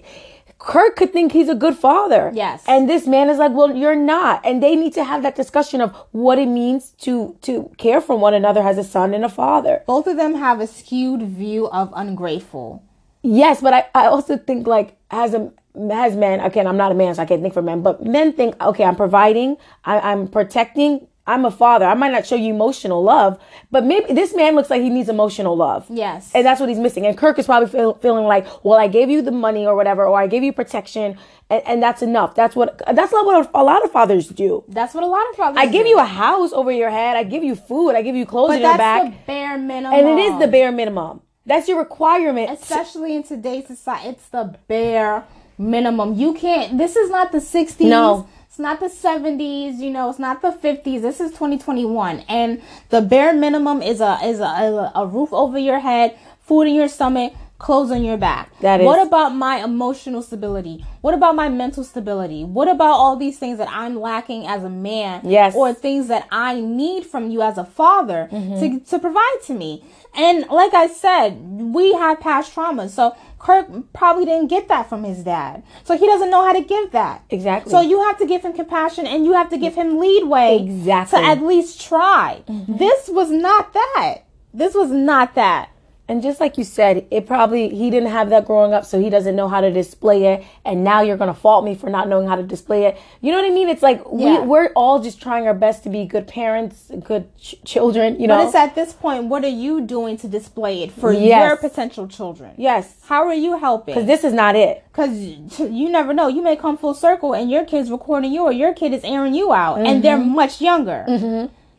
Kirk 0.60 0.94
could 0.94 1.10
think 1.10 1.32
he's 1.32 1.48
a 1.48 1.54
good 1.54 1.74
father. 1.74 2.30
Yes. 2.34 2.62
And 2.68 2.88
this 2.88 3.06
man 3.06 3.30
is 3.30 3.38
like, 3.38 3.52
well, 3.52 3.74
you're 3.74 3.96
not. 3.96 4.44
And 4.44 4.62
they 4.62 4.76
need 4.76 4.92
to 4.92 5.04
have 5.04 5.22
that 5.22 5.34
discussion 5.34 5.80
of 5.80 5.96
what 6.12 6.38
it 6.38 6.46
means 6.46 6.90
to 7.00 7.36
to 7.42 7.72
care 7.78 8.00
for 8.00 8.14
one 8.16 8.34
another 8.34 8.60
as 8.60 8.76
a 8.76 8.84
son 8.84 9.14
and 9.14 9.24
a 9.24 9.28
father. 9.28 9.82
both 9.86 10.06
of 10.06 10.16
them 10.16 10.34
have 10.34 10.60
a 10.60 10.66
skewed 10.66 11.22
view 11.22 11.68
of 11.70 11.90
ungrateful. 11.96 12.84
Yes, 13.22 13.60
but 13.60 13.72
I, 13.74 13.86
I 13.94 14.06
also 14.06 14.36
think 14.36 14.66
like 14.66 14.96
as 15.10 15.34
a 15.34 15.50
as 15.90 16.14
men, 16.14 16.40
again, 16.40 16.66
I'm 16.66 16.76
not 16.76 16.92
a 16.92 16.94
man, 16.94 17.14
so 17.14 17.22
I 17.22 17.26
can't 17.26 17.42
think 17.42 17.54
for 17.54 17.62
men, 17.62 17.80
but 17.82 18.04
men 18.04 18.32
think, 18.32 18.60
okay, 18.60 18.84
I'm 18.84 18.96
providing, 18.96 19.56
I, 19.84 20.00
I'm 20.00 20.26
protecting, 20.28 21.06
I'm 21.26 21.44
a 21.44 21.50
father. 21.50 21.84
I 21.84 21.94
might 21.94 22.10
not 22.12 22.26
show 22.26 22.34
you 22.34 22.52
emotional 22.52 23.02
love, 23.02 23.38
but 23.70 23.84
maybe 23.84 24.12
this 24.14 24.34
man 24.34 24.54
looks 24.56 24.70
like 24.70 24.82
he 24.82 24.88
needs 24.90 25.08
emotional 25.08 25.56
love. 25.56 25.86
Yes. 25.88 26.30
And 26.34 26.44
that's 26.44 26.58
what 26.60 26.68
he's 26.68 26.78
missing. 26.78 27.06
And 27.06 27.16
Kirk 27.16 27.38
is 27.38 27.46
probably 27.46 27.68
feel, 27.68 27.94
feeling 27.94 28.24
like, 28.24 28.46
well, 28.64 28.78
I 28.78 28.88
gave 28.88 29.10
you 29.10 29.22
the 29.22 29.30
money 29.30 29.66
or 29.66 29.76
whatever, 29.76 30.06
or 30.06 30.18
I 30.18 30.26
gave 30.26 30.42
you 30.42 30.52
protection, 30.52 31.16
and, 31.48 31.62
and 31.66 31.82
that's 31.82 32.02
enough. 32.02 32.34
That's 32.34 32.56
what 32.56 32.80
that's 32.92 33.12
not 33.12 33.26
what 33.26 33.50
a 33.54 33.62
lot 33.62 33.84
of 33.84 33.92
fathers 33.92 34.28
do. 34.28 34.64
That's 34.68 34.94
what 34.94 35.04
a 35.04 35.06
lot 35.06 35.28
of 35.30 35.36
fathers 35.36 35.58
I 35.58 35.66
give 35.66 35.86
you 35.86 35.98
a 35.98 36.04
house 36.04 36.52
over 36.52 36.72
your 36.72 36.90
head. 36.90 37.16
I 37.16 37.22
give 37.24 37.44
you 37.44 37.54
food. 37.54 37.90
I 37.90 38.02
give 38.02 38.16
you 38.16 38.26
clothes 38.26 38.48
but 38.48 38.56
in 38.56 38.62
your 38.62 38.76
that's 38.76 38.78
back, 38.78 39.12
the 39.12 39.26
bare 39.26 39.58
minimum. 39.58 39.92
and 39.98 40.08
it 40.08 40.18
is 40.22 40.38
the 40.40 40.48
bare 40.48 40.72
minimum. 40.72 41.20
That's 41.46 41.68
your 41.68 41.78
requirement. 41.78 42.50
especially 42.50 43.14
in 43.16 43.22
today's 43.24 43.66
society 43.66 44.08
it's 44.10 44.28
the 44.28 44.56
bare 44.68 45.24
minimum 45.58 46.14
you 46.14 46.32
can't 46.32 46.78
this 46.78 46.96
is 46.96 47.10
not 47.10 47.32
the 47.32 47.38
60s 47.38 47.80
No. 47.80 48.26
It's 48.50 48.58
not 48.58 48.80
the 48.80 48.86
70s 48.86 49.78
you 49.78 49.90
know 49.90 50.10
it's 50.10 50.18
not 50.18 50.42
the 50.42 50.50
50s 50.50 51.02
this 51.02 51.20
is 51.20 51.30
2021 51.30 52.24
and 52.28 52.60
the 52.88 53.00
bare 53.00 53.32
minimum 53.32 53.80
is 53.80 54.00
a 54.00 54.18
is 54.24 54.40
a, 54.40 54.90
a, 54.96 55.06
roof 55.06 55.32
over 55.32 55.56
your 55.56 55.78
head 55.78 56.18
food 56.40 56.62
in 56.62 56.74
your 56.74 56.88
stomach 56.88 57.32
clothes 57.60 57.90
on 57.92 58.02
your 58.02 58.16
back 58.16 58.50
That 58.60 58.80
is- 58.80 58.86
what 58.86 59.06
about 59.06 59.34
my 59.34 59.62
emotional 59.62 60.22
stability 60.22 60.84
what 61.02 61.14
about 61.14 61.36
my 61.36 61.48
mental 61.48 61.84
stability 61.84 62.42
what 62.42 62.68
about 62.68 62.94
all 62.94 63.16
these 63.16 63.38
things 63.38 63.58
that 63.58 63.68
i'm 63.70 64.00
lacking 64.00 64.46
as 64.46 64.64
a 64.64 64.70
man 64.70 65.20
Yes. 65.24 65.54
or 65.54 65.72
things 65.72 66.08
that 66.08 66.26
i 66.32 66.60
need 66.60 67.06
from 67.06 67.30
you 67.30 67.42
as 67.42 67.56
a 67.58 67.64
father 67.64 68.26
to, 68.30 68.36
mm-hmm. 68.36 68.78
to 68.78 68.98
provide 68.98 69.38
to 69.46 69.54
me 69.54 69.84
and 70.14 70.46
like 70.48 70.74
I 70.74 70.88
said, 70.88 71.38
we 71.40 71.92
have 71.94 72.20
past 72.20 72.54
traumas. 72.54 72.90
So 72.90 73.16
Kirk 73.38 73.68
probably 73.92 74.24
didn't 74.24 74.48
get 74.48 74.68
that 74.68 74.88
from 74.88 75.04
his 75.04 75.22
dad. 75.22 75.62
So 75.84 75.96
he 75.96 76.06
doesn't 76.06 76.30
know 76.30 76.44
how 76.44 76.52
to 76.52 76.62
give 76.62 76.90
that. 76.92 77.24
Exactly. 77.30 77.70
So 77.70 77.80
you 77.80 78.02
have 78.04 78.18
to 78.18 78.26
give 78.26 78.42
him 78.42 78.52
compassion 78.52 79.06
and 79.06 79.24
you 79.24 79.32
have 79.34 79.50
to 79.50 79.58
give 79.58 79.74
him 79.74 79.98
leadway 79.98 80.58
Exactly. 80.62 81.18
to 81.20 81.24
at 81.24 81.42
least 81.42 81.80
try. 81.80 82.42
Mm-hmm. 82.48 82.76
This 82.76 83.08
was 83.08 83.30
not 83.30 83.72
that. 83.72 84.18
This 84.52 84.74
was 84.74 84.90
not 84.90 85.34
that. 85.36 85.70
And 86.10 86.22
just 86.22 86.40
like 86.40 86.58
you 86.58 86.64
said, 86.64 87.06
it 87.12 87.24
probably 87.26 87.68
he 87.68 87.88
didn't 87.88 88.10
have 88.10 88.30
that 88.30 88.44
growing 88.44 88.72
up, 88.74 88.84
so 88.84 89.00
he 89.00 89.08
doesn't 89.10 89.36
know 89.36 89.46
how 89.48 89.60
to 89.60 89.70
display 89.70 90.24
it. 90.32 90.44
And 90.64 90.82
now 90.82 91.02
you're 91.02 91.16
gonna 91.16 91.34
fault 91.46 91.64
me 91.64 91.76
for 91.76 91.88
not 91.88 92.08
knowing 92.08 92.26
how 92.26 92.34
to 92.34 92.42
display 92.42 92.84
it. 92.86 92.98
You 93.20 93.30
know 93.30 93.38
what 93.40 93.46
I 93.46 93.54
mean? 93.54 93.68
It's 93.68 93.82
like 93.90 94.02
Yeah. 94.12 94.40
we 94.40 94.46
we're 94.48 94.70
all 94.74 94.98
just 94.98 95.22
trying 95.22 95.46
our 95.46 95.54
best 95.54 95.84
to 95.84 95.88
be 95.88 96.04
good 96.06 96.26
parents, 96.26 96.90
good 97.04 97.24
ch- 97.38 97.54
children. 97.64 98.18
You 98.20 98.26
know? 98.26 98.38
But 98.38 98.46
it's 98.48 98.56
at 98.56 98.74
this 98.74 98.92
point, 98.92 99.26
what 99.26 99.44
are 99.44 99.56
you 99.66 99.80
doing 99.82 100.16
to 100.18 100.26
display 100.26 100.82
it 100.82 100.90
for 100.90 101.12
Yes. 101.12 101.46
your 101.46 101.56
potential 101.56 102.08
children? 102.08 102.50
yes, 102.56 102.96
How 103.06 103.22
are 103.28 103.34
you 103.46 103.58
helping? 103.58 103.94
because 103.94 104.06
this 104.08 104.24
is 104.24 104.32
not 104.32 104.56
it. 104.56 104.82
Because 104.90 105.16
you 105.16 105.88
never 105.88 106.12
know. 106.12 106.26
You 106.26 106.42
may 106.42 106.56
come 106.56 106.76
full 106.76 106.94
circle 106.94 107.34
and 107.34 107.48
your 107.52 107.64
kid's 107.64 107.88
recording 107.88 108.32
you 108.32 108.42
or 108.42 108.52
your 108.52 108.74
kid 108.74 108.92
is 108.92 109.04
airing 109.04 109.34
you 109.34 109.52
out 109.52 109.76
and 109.86 110.02
they're 110.02 110.18
Mm-hmm. 110.18 110.34
much 110.42 110.60
younger. 110.60 111.04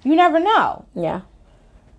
You 0.03 0.15
never 0.15 0.39
know. 0.39 0.85
Yeah. 0.95 1.21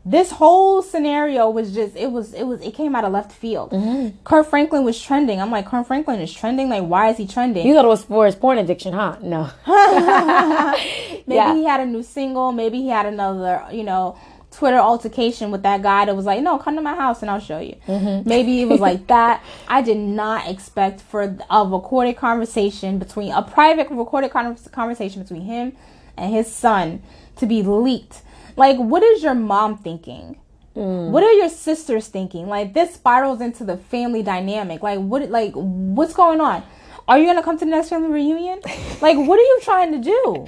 This 0.04 0.32
whole 0.32 0.82
scenario 0.82 1.48
was 1.48 1.72
just, 1.72 1.94
it 1.94 2.10
was, 2.10 2.34
it 2.34 2.42
was, 2.42 2.60
it 2.60 2.74
came 2.74 2.96
out 2.96 3.04
of 3.04 3.12
left 3.12 3.30
field. 3.30 3.70
Mm-hmm. 3.70 4.24
Kirk 4.24 4.48
Franklin 4.48 4.84
was 4.84 5.00
trending. 5.00 5.40
I'm 5.40 5.52
like, 5.52 5.66
Kirk 5.66 5.86
Franklin 5.86 6.20
is 6.20 6.32
trending? 6.32 6.68
Like, 6.68 6.84
why 6.84 7.10
is 7.10 7.18
he 7.18 7.26
trending? 7.26 7.64
You 7.64 7.74
thought 7.74 7.84
it 7.84 7.88
was 7.88 8.04
for 8.04 8.26
his 8.26 8.34
porn 8.34 8.58
addiction, 8.58 8.94
huh? 8.94 9.16
No. 9.22 9.48
maybe 11.26 11.36
yeah. 11.36 11.54
he 11.54 11.64
had 11.64 11.80
a 11.80 11.86
new 11.86 12.02
single. 12.02 12.50
Maybe 12.50 12.78
he 12.78 12.88
had 12.88 13.06
another, 13.06 13.64
you 13.70 13.84
know, 13.84 14.18
Twitter 14.52 14.78
altercation 14.78 15.50
with 15.50 15.62
that 15.62 15.82
guy 15.82 16.04
that 16.04 16.14
was 16.14 16.26
like, 16.26 16.42
no, 16.42 16.58
come 16.58 16.76
to 16.76 16.82
my 16.82 16.94
house 16.94 17.22
and 17.22 17.30
I'll 17.30 17.40
show 17.40 17.58
you. 17.58 17.76
Mm-hmm. 17.86 18.28
Maybe 18.28 18.60
it 18.60 18.68
was 18.68 18.80
like 18.80 19.06
that. 19.08 19.42
I 19.66 19.82
did 19.82 19.96
not 19.96 20.48
expect 20.48 21.00
for 21.00 21.36
a 21.48 21.64
recorded 21.64 22.16
conversation 22.16 22.98
between 22.98 23.32
a 23.32 23.42
private 23.42 23.88
recorded 23.90 24.30
con- 24.30 24.56
conversation 24.70 25.22
between 25.22 25.42
him 25.42 25.72
and 26.16 26.32
his 26.32 26.52
son 26.52 27.02
to 27.36 27.46
be 27.46 27.62
leaked. 27.62 28.22
Like, 28.56 28.76
what 28.76 29.02
is 29.02 29.22
your 29.22 29.34
mom 29.34 29.78
thinking? 29.78 30.36
Mm. 30.76 31.10
What 31.10 31.22
are 31.22 31.32
your 31.32 31.48
sisters 31.50 32.08
thinking? 32.08 32.46
Like 32.48 32.72
this 32.72 32.94
spirals 32.94 33.40
into 33.42 33.62
the 33.64 33.76
family 33.76 34.22
dynamic. 34.22 34.82
Like 34.82 35.00
what? 35.00 35.28
Like 35.28 35.52
what's 35.54 36.14
going 36.14 36.40
on? 36.40 36.62
Are 37.06 37.18
you 37.18 37.26
gonna 37.26 37.42
come 37.42 37.58
to 37.58 37.64
the 37.64 37.70
next 37.70 37.90
family 37.90 38.08
reunion? 38.10 38.60
Like 39.02 39.16
what 39.18 39.38
are 39.38 39.42
you 39.42 39.60
trying 39.62 39.92
to 39.92 39.98
do? 39.98 40.46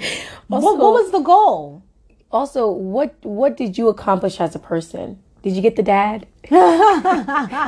what, 0.49 0.63
Also- 0.65 0.79
what 0.79 0.93
was 0.95 1.11
the 1.11 1.21
goal? 1.21 1.83
Also, 2.31 2.71
what 2.71 3.15
what 3.23 3.57
did 3.59 3.77
you 3.77 3.89
accomplish 3.89 4.41
as 4.41 4.55
a 4.55 4.59
person? 4.59 5.19
Did 5.43 5.53
you 5.57 5.61
get 5.61 5.77
the 5.77 5.83
dad? 5.83 6.27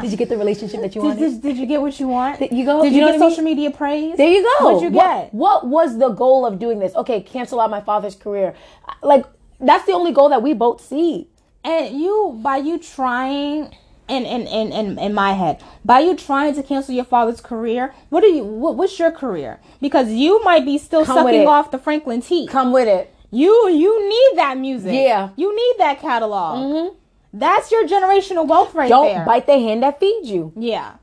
did 0.00 0.10
you 0.10 0.16
get 0.16 0.30
the 0.30 0.38
relationship 0.38 0.80
that 0.80 0.94
you 0.94 1.02
wanted? 1.02 1.18
did, 1.18 1.42
did 1.42 1.56
you 1.58 1.66
get 1.66 1.80
what 1.82 2.00
you 2.00 2.08
want? 2.08 2.38
Did 2.38 2.52
you 2.52 2.64
go- 2.64 2.82
Did 2.82 2.94
you 2.94 3.00
you, 3.00 3.06
get 3.12 3.20
what 3.20 3.30
social 3.30 3.44
media 3.44 3.70
praise? 3.70 4.16
There 4.16 4.30
you 4.30 4.42
go. 4.42 4.64
What'd 4.64 4.82
you 4.82 4.88
What- 4.96 5.04
get? 5.04 5.34
What, 5.34 5.66
was 5.66 5.98
the 5.98 6.08
goal 6.08 6.46
of 6.46 6.58
doing 6.58 6.78
this? 6.78 6.94
Okay, 6.94 7.20
cancel 7.20 7.60
out 7.60 7.70
my 7.70 7.82
father's 7.82 8.14
career. 8.16 8.54
Like 9.02 9.26
that's 9.60 9.86
the 9.86 9.92
only 9.92 10.12
goal 10.12 10.28
that 10.30 10.42
we 10.42 10.54
both 10.54 10.80
see. 10.80 11.28
And 11.64 11.98
you, 12.00 12.38
by 12.42 12.58
you 12.58 12.78
trying, 12.78 13.74
in 14.08 14.24
in, 14.24 14.46
in, 14.46 14.72
in 14.72 14.98
in 14.98 15.14
my 15.14 15.32
head, 15.32 15.62
by 15.84 16.00
you 16.00 16.14
trying 16.16 16.54
to 16.54 16.62
cancel 16.62 16.94
your 16.94 17.04
father's 17.04 17.40
career, 17.40 17.92
what 18.08 18.22
are 18.22 18.28
you? 18.28 18.44
What, 18.44 18.76
what's 18.76 18.98
your 18.98 19.10
career? 19.10 19.58
Because 19.80 20.10
you 20.10 20.42
might 20.44 20.64
be 20.64 20.78
still 20.78 21.04
Come 21.04 21.16
sucking 21.18 21.46
off 21.46 21.70
the 21.70 21.78
Franklin 21.78 22.22
teeth. 22.22 22.50
Come 22.50 22.72
with 22.72 22.86
it. 22.88 23.12
You 23.30 23.68
you 23.68 24.08
need 24.08 24.38
that 24.38 24.56
music. 24.58 24.94
Yeah. 24.94 25.30
You 25.36 25.54
need 25.54 25.74
that 25.78 26.00
catalog. 26.00 26.58
Mm-hmm. 26.58 26.96
That's 27.32 27.70
your 27.70 27.86
generational 27.86 28.46
wealth 28.48 28.74
right 28.74 28.88
Don't 28.88 29.06
there. 29.06 29.26
bite 29.26 29.46
the 29.46 29.54
hand 29.58 29.82
that 29.82 30.00
feeds 30.00 30.30
you. 30.30 30.52
Yeah. 30.56 30.94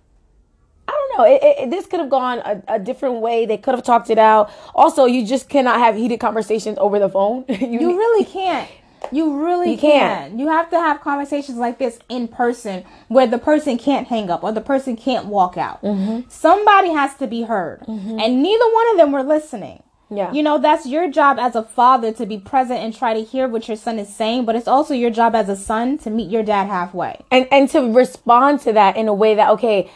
Know. 1.17 1.25
It, 1.25 1.39
it, 1.43 1.69
this 1.69 1.85
could 1.85 1.99
have 1.99 2.09
gone 2.09 2.39
a, 2.39 2.61
a 2.75 2.79
different 2.79 3.21
way. 3.21 3.45
They 3.45 3.57
could 3.57 3.73
have 3.73 3.83
talked 3.83 4.09
it 4.09 4.17
out. 4.17 4.51
Also, 4.75 5.05
you 5.05 5.25
just 5.25 5.49
cannot 5.49 5.79
have 5.79 5.95
heated 5.95 6.19
conversations 6.19 6.77
over 6.79 6.99
the 6.99 7.09
phone. 7.09 7.45
you 7.49 7.79
You 7.79 7.97
really 7.97 8.25
can't. 8.25 8.69
You 9.11 9.45
really 9.45 9.71
You 9.71 9.77
can't. 9.77 10.31
can. 10.31 10.39
You 10.39 10.47
have 10.47 10.69
to 10.69 10.79
have 10.79 11.01
conversations 11.01 11.57
like 11.57 11.77
this 11.77 11.99
in 12.09 12.27
person 12.29 12.85
where 13.09 13.27
the 13.27 13.37
person 13.37 13.77
can't 13.77 14.07
hang 14.07 14.29
up 14.29 14.43
or 14.43 14.51
the 14.53 14.61
person 14.61 14.95
can't 14.95 15.25
walk 15.25 15.57
out. 15.57 15.83
Mm-hmm. 15.83 16.29
Somebody 16.29 16.89
has 16.89 17.13
to 17.15 17.27
be 17.27 17.43
heard. 17.43 17.83
And 17.87 18.41
neither 18.41 18.65
one 18.73 18.91
of 18.91 18.97
them 18.97 19.11
were 19.11 19.23
listening. 19.23 19.83
Yeah. 20.09 20.31
You 20.31 20.43
know, 20.43 20.57
that's 20.59 20.85
your 20.85 21.09
job 21.09 21.39
as 21.39 21.55
a 21.55 21.63
father 21.63 22.11
to 22.13 22.25
be 22.25 22.37
present 22.37 22.79
and 22.79 22.95
try 22.95 23.13
to 23.15 23.23
hear 23.23 23.47
what 23.47 23.67
your 23.67 23.77
son 23.77 23.97
is 23.97 24.13
saying, 24.13 24.45
but 24.45 24.55
it's 24.55 24.67
also 24.67 24.93
your 24.93 25.09
job 25.09 25.33
as 25.33 25.49
a 25.49 25.55
son 25.55 25.97
to 25.99 26.09
meet 26.11 26.29
your 26.29 26.43
dad 26.43 26.67
halfway. 26.67 27.19
and 27.31 27.47
and 27.51 27.67
to 27.71 27.91
respond 27.91 28.59
to 28.61 28.73
that 28.73 28.95
in 28.95 29.07
a 29.07 29.13
way 29.13 29.33
that 29.35 29.49
okay 29.49 29.89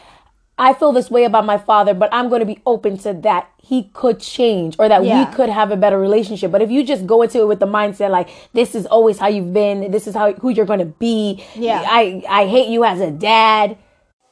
i 0.58 0.72
feel 0.74 0.92
this 0.92 1.10
way 1.10 1.24
about 1.24 1.44
my 1.46 1.56
father 1.58 1.94
but 1.94 2.08
i'm 2.12 2.28
going 2.28 2.40
to 2.40 2.46
be 2.46 2.60
open 2.66 2.98
to 2.98 3.12
that 3.12 3.48
he 3.68 3.90
could 3.92 4.18
change 4.18 4.76
or 4.78 4.88
that 4.88 5.04
Yeah. 5.04 5.28
we 5.28 5.34
could 5.36 5.50
have 5.50 5.70
a 5.70 5.76
better 5.76 5.98
relationship. 6.00 6.50
But 6.50 6.62
if 6.62 6.70
you 6.70 6.82
just 6.82 7.06
go 7.06 7.20
into 7.20 7.38
it 7.40 7.48
with 7.48 7.60
the 7.60 7.66
mindset 7.66 8.08
like 8.10 8.30
this 8.54 8.74
is 8.74 8.86
always 8.86 9.18
how 9.18 9.26
you've 9.28 9.52
been 9.52 9.90
this 9.90 10.06
is 10.06 10.14
how 10.14 10.32
who 10.32 10.48
you're 10.48 10.64
going 10.64 10.78
to 10.78 10.86
be. 10.86 11.44
Yeah. 11.54 11.84
i 11.86 12.22
i 12.30 12.46
hate 12.46 12.68
you 12.68 12.82
as 12.84 12.98
a 13.00 13.10
dad. 13.10 13.76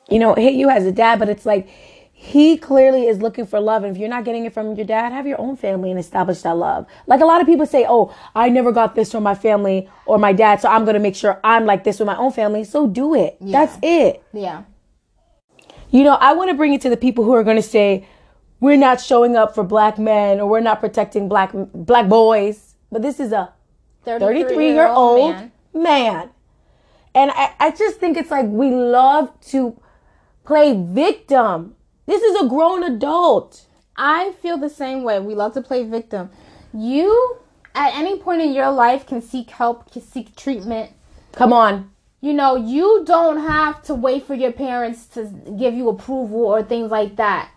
You 0.08 0.20
know 0.20 0.32
hate 0.34 0.54
you 0.54 0.70
as 0.70 0.86
a 0.86 0.92
dad 0.92 1.18
but 1.18 1.28
it's 1.28 1.44
like 1.44 1.68
he 2.12 2.56
clearly 2.56 3.06
is 3.06 3.18
looking 3.20 3.44
for 3.44 3.60
love. 3.60 3.84
And 3.84 3.94
if 3.94 4.00
you're 4.00 4.08
not 4.08 4.24
getting 4.24 4.46
it 4.46 4.54
from 4.54 4.74
your 4.74 4.86
dad 4.86 5.12
have 5.12 5.26
your 5.26 5.38
own 5.38 5.54
family 5.56 5.90
and 5.90 6.00
establish 6.00 6.40
that 6.40 6.56
love. 6.56 6.86
Like 7.06 7.20
a 7.20 7.26
lot 7.26 7.42
of 7.42 7.46
people 7.46 7.66
say 7.66 7.84
oh 7.86 8.14
i 8.34 8.48
never 8.48 8.72
got 8.72 8.94
this 8.94 9.12
from 9.12 9.22
my 9.22 9.34
family 9.34 9.86
or 10.06 10.16
my 10.16 10.32
dad 10.32 10.62
so 10.62 10.70
i'm 10.70 10.86
going 10.86 10.94
to 10.94 11.00
make 11.08 11.14
sure 11.14 11.38
i'm 11.44 11.66
like 11.66 11.84
this 11.84 11.98
with 11.98 12.06
my 12.06 12.16
own 12.16 12.32
family 12.32 12.64
so 12.64 12.86
do 12.86 13.14
it. 13.14 13.36
That's 13.38 13.76
it. 13.82 14.22
Yeah. 14.32 14.62
You 15.96 16.04
know 16.04 16.14
i 16.28 16.32
want 16.32 16.50
to 16.50 16.54
bring 16.54 16.72
it 16.74 16.80
to 16.80 16.90
the 16.90 16.96
people 16.96 17.24
who 17.24 17.32
are 17.32 17.44
going 17.44 17.56
to 17.56 17.68
say 17.76 18.06
we're 18.60 18.76
not 18.76 19.00
showing 19.00 19.36
up 19.36 19.54
for 19.54 19.64
black 19.64 19.98
men 19.98 20.40
or 20.40 20.46
we're 20.46 20.60
not 20.60 20.80
protecting 20.80 21.28
black 21.28 21.50
black 21.74 22.08
boys 22.08 22.74
but 22.90 23.02
this 23.02 23.20
is 23.20 23.32
a 23.32 23.52
33 24.06 24.72
year 24.72 24.88
old 24.88 25.34
man. 25.34 25.52
man. 25.74 26.30
And 27.14 27.30
I, 27.32 27.54
I 27.58 27.70
just 27.70 27.98
think 27.98 28.16
it's 28.16 28.30
like 28.30 28.46
we 28.46 28.70
love 28.70 29.32
to 29.48 29.80
play 30.44 30.74
victim. 30.76 31.74
This 32.06 32.22
is 32.22 32.40
a 32.40 32.48
grown 32.48 32.84
adult. 32.84 33.66
I 33.96 34.32
feel 34.42 34.58
the 34.58 34.70
same 34.70 35.02
way. 35.02 35.18
We 35.18 35.34
love 35.34 35.54
to 35.54 35.62
play 35.62 35.84
victim. 35.84 36.30
You, 36.72 37.38
at 37.74 37.94
any 37.94 38.18
point 38.18 38.42
in 38.42 38.52
your 38.52 38.70
life, 38.70 39.06
can 39.06 39.22
seek 39.22 39.50
help, 39.50 39.90
can 39.90 40.02
seek 40.02 40.36
treatment. 40.36 40.92
Come 41.32 41.52
on. 41.52 41.90
You 42.26 42.34
know, 42.34 42.56
you 42.56 43.04
don't 43.06 43.38
have 43.38 43.84
to 43.84 43.94
wait 43.94 44.26
for 44.26 44.34
your 44.34 44.50
parents 44.50 45.06
to 45.14 45.26
give 45.56 45.74
you 45.74 45.88
approval 45.88 46.46
or 46.46 46.60
things 46.60 46.90
like 46.90 47.14
that. 47.16 47.52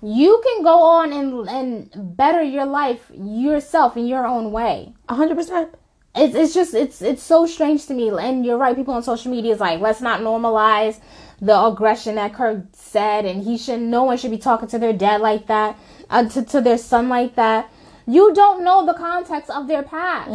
You 0.00 0.40
can 0.44 0.62
go 0.62 0.84
on 0.84 1.12
and 1.12 1.48
and 1.48 2.16
better 2.16 2.40
your 2.40 2.64
life 2.64 3.10
yourself 3.12 3.96
in 3.96 4.06
your 4.06 4.24
own 4.24 4.52
way. 4.52 4.94
100%. 5.08 5.74
It's 6.14 6.36
it's 6.36 6.54
just 6.54 6.74
it's 6.74 7.02
it's 7.02 7.24
so 7.24 7.44
strange 7.44 7.86
to 7.86 7.94
me. 7.94 8.08
And 8.10 8.46
you're 8.46 8.56
right. 8.56 8.76
People 8.76 8.94
on 8.94 9.02
social 9.02 9.32
media 9.32 9.52
is 9.52 9.58
like, 9.58 9.80
let's 9.80 10.00
not 10.00 10.20
normalize 10.20 11.00
the 11.40 11.58
aggression 11.60 12.14
that 12.14 12.34
Kirk 12.34 12.66
said, 12.74 13.24
and 13.24 13.42
he 13.42 13.58
should. 13.58 13.80
No 13.80 14.04
one 14.04 14.16
should 14.16 14.30
be 14.30 14.38
talking 14.38 14.68
to 14.68 14.78
their 14.78 14.92
dad 14.92 15.20
like 15.20 15.48
that, 15.48 15.76
uh, 16.08 16.28
to 16.28 16.44
to 16.44 16.60
their 16.60 16.78
son 16.78 17.08
like 17.08 17.34
that. 17.34 17.68
You 18.06 18.32
don't 18.32 18.62
know 18.62 18.86
the 18.86 18.94
context 18.94 19.50
of 19.50 19.66
their 19.66 19.82
past. 19.82 20.30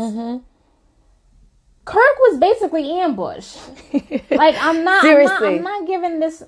Kirk 1.85 2.17
was 2.19 2.39
basically 2.39 2.89
ambushed. 2.99 3.57
like 4.31 4.55
I'm 4.59 4.59
not, 4.59 4.61
I'm 4.63 4.83
not. 4.83 5.01
Seriously. 5.01 5.55
I'm 5.57 5.63
not 5.63 5.87
giving 5.87 6.19
this 6.19 6.43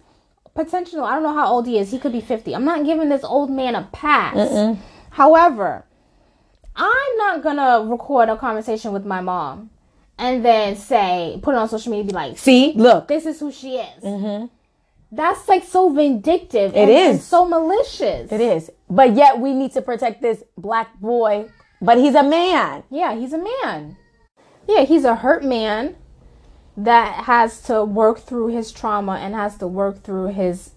potential. 0.54 1.04
I 1.04 1.16
don't 1.16 1.24
know 1.24 1.34
how 1.34 1.48
old 1.48 1.68
he 1.68 1.78
is. 1.78 1.92
He 1.92 2.00
could 2.00 2.14
be 2.14 2.22
50. 2.22 2.56
I'm 2.56 2.66
not 2.66 2.86
giving 2.86 3.10
this 3.10 3.24
old 3.24 3.50
man 3.52 3.76
a 3.76 3.90
pass. 3.92 4.78
However, 5.12 5.86
I'm 6.76 7.18
not 7.18 7.44
gonna 7.44 7.90
record 7.90 8.30
a 8.30 8.38
conversation 8.38 8.92
with 8.92 9.06
my 9.06 9.22
mom 9.22 9.70
and 10.18 10.44
then 10.44 10.76
say, 10.76 11.40
put 11.42 11.56
it 11.56 11.58
on 11.58 11.70
social 11.70 11.92
media, 11.92 12.02
and 12.02 12.10
be 12.10 12.16
like, 12.16 12.38
See, 12.38 12.74
look. 12.74 13.08
this 13.08 13.26
is 13.26 13.40
who 13.40 13.52
she 13.52 13.78
is. 13.78 14.04
Mm-hmm. 14.04 14.46
That's 15.12 15.48
like 15.48 15.64
so 15.64 15.90
vindictive. 15.90 16.72
It 16.76 16.90
and, 16.90 16.92
and 16.92 17.22
so 17.22 17.46
malicious. 17.48 18.32
It 18.32 18.42
is. 18.42 18.70
But 18.90 19.16
yet 19.16 19.40
we 19.40 19.54
need 19.54 19.74
to 19.74 19.82
protect 19.82 20.22
this 20.22 20.44
black 20.58 21.00
boy. 21.00 21.50
But 21.82 21.98
he's 21.98 22.16
a 22.16 22.24
man. 22.24 22.84
Yeah, 22.90 23.16
he's 23.16 23.34
a 23.34 23.38
man. 23.38 23.98
Yeah, 24.68 24.84
he's 24.86 25.04
a 25.06 25.16
hurt 25.16 25.44
man 25.44 25.96
that 26.78 27.26
has 27.26 27.62
to 27.64 27.84
work 27.84 28.20
through 28.20 28.48
his 28.48 28.72
trauma 28.72 29.14
and 29.14 29.34
has 29.34 29.58
to 29.58 29.68
work 29.68 30.04
through 30.04 30.28
his 30.28 30.72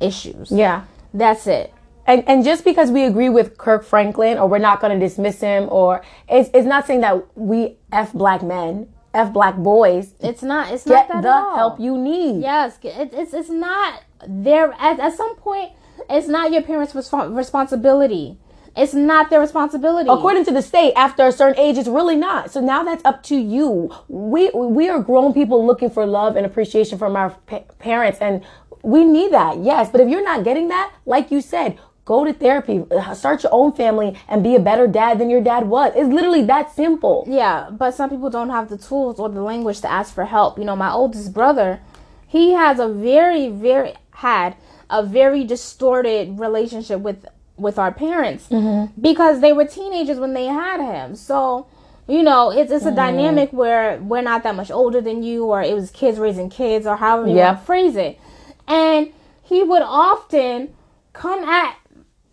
issues. 0.00 0.50
Yeah. 0.50 0.84
That's 1.12 1.46
it. 1.46 1.72
And, 2.06 2.26
and 2.26 2.42
just 2.42 2.64
because 2.64 2.90
we 2.90 3.04
agree 3.04 3.28
with 3.28 3.58
Kirk 3.58 3.84
Franklin 3.84 4.38
or 4.38 4.48
we're 4.48 4.58
not 4.58 4.80
going 4.80 4.98
to 4.98 5.06
dismiss 5.06 5.40
him 5.40 5.68
or 5.70 6.02
it's, 6.28 6.48
it's 6.54 6.66
not 6.66 6.86
saying 6.86 7.02
that 7.02 7.36
we 7.36 7.76
F 7.92 8.14
black 8.14 8.42
men, 8.42 8.88
F 9.12 9.32
black 9.32 9.56
boys. 9.56 10.14
It's 10.20 10.42
not. 10.42 10.72
It's 10.72 10.86
not 10.86 11.08
that 11.08 11.22
the 11.22 11.30
all. 11.30 11.56
help 11.56 11.80
you 11.80 11.98
need. 11.98 12.40
Yes, 12.40 12.78
it, 12.82 13.10
it's 13.12 13.34
it's 13.34 13.50
not 13.50 14.02
there. 14.26 14.72
at, 14.78 14.98
at 15.00 15.14
some 15.14 15.36
point. 15.36 15.72
It's 16.08 16.28
not 16.28 16.52
your 16.52 16.62
parents' 16.62 16.94
respons- 16.94 17.36
responsibility. 17.36 18.38
It's 18.78 18.94
not 18.94 19.30
their 19.30 19.40
responsibility. 19.40 20.08
According 20.08 20.44
to 20.46 20.52
the 20.52 20.62
state, 20.62 20.92
after 20.96 21.26
a 21.26 21.32
certain 21.32 21.58
age, 21.58 21.76
it's 21.76 21.88
really 21.88 22.16
not. 22.16 22.50
So 22.50 22.60
now 22.60 22.82
that's 22.84 23.04
up 23.04 23.22
to 23.24 23.36
you. 23.36 23.94
We 24.08 24.50
we 24.50 24.88
are 24.88 25.00
grown 25.00 25.32
people 25.34 25.66
looking 25.66 25.90
for 25.90 26.06
love 26.06 26.36
and 26.36 26.46
appreciation 26.46 26.96
from 26.98 27.16
our 27.16 27.30
pa- 27.46 27.64
parents, 27.78 28.18
and 28.20 28.44
we 28.82 29.04
need 29.04 29.32
that. 29.32 29.58
Yes, 29.58 29.90
but 29.90 30.00
if 30.00 30.08
you're 30.08 30.24
not 30.24 30.44
getting 30.44 30.68
that, 30.68 30.92
like 31.04 31.30
you 31.30 31.40
said, 31.40 31.78
go 32.04 32.24
to 32.24 32.32
therapy, 32.32 32.84
uh, 32.90 33.12
start 33.14 33.42
your 33.42 33.52
own 33.52 33.72
family, 33.72 34.16
and 34.28 34.42
be 34.42 34.54
a 34.54 34.60
better 34.60 34.86
dad 34.86 35.18
than 35.18 35.28
your 35.28 35.42
dad 35.42 35.68
was. 35.68 35.92
It's 35.96 36.08
literally 36.08 36.42
that 36.44 36.74
simple. 36.74 37.24
yeah, 37.28 37.68
but 37.70 37.90
some 37.94 38.08
people 38.10 38.30
don't 38.30 38.50
have 38.50 38.68
the 38.70 38.78
tools 38.78 39.18
or 39.20 39.28
the 39.28 39.42
language 39.42 39.80
to 39.82 39.90
ask 39.90 40.14
for 40.14 40.24
help. 40.24 40.58
You 40.58 40.64
know, 40.64 40.76
my 40.76 40.90
oldest 40.92 41.34
brother, 41.34 41.80
he 42.26 42.52
has 42.52 42.78
a 42.78 42.88
very 42.88 43.48
very 43.48 43.94
had 44.12 44.54
a 44.90 45.02
very 45.04 45.44
distorted 45.44 46.38
relationship 46.40 47.00
with 47.00 47.26
with 47.58 47.78
our 47.78 47.92
parents 47.92 48.48
mm-hmm. 48.48 49.00
because 49.00 49.40
they 49.40 49.52
were 49.52 49.64
teenagers 49.64 50.18
when 50.18 50.34
they 50.34 50.46
had 50.46 50.80
him. 50.80 51.16
So. 51.16 51.66
You 52.10 52.22
know, 52.22 52.50
it's 52.50 52.72
it's 52.72 52.86
a 52.86 52.88
mm-hmm. 52.88 52.96
dynamic 52.96 53.52
where 53.52 53.98
we're 54.00 54.22
not 54.22 54.42
that 54.44 54.54
much 54.56 54.70
older 54.70 55.02
than 55.02 55.22
you, 55.22 55.44
or 55.44 55.60
it 55.60 55.74
was 55.74 55.90
kids 55.90 56.18
raising 56.18 56.48
kids, 56.48 56.86
or 56.86 56.96
however 56.96 57.28
you 57.28 57.36
Yeah. 57.36 57.48
want 57.48 57.58
to 57.60 57.66
phrase 57.66 57.96
it. 57.96 58.18
And 58.66 59.12
he 59.42 59.62
would 59.62 59.82
often 59.82 60.72
come 61.12 61.44
at 61.44 61.76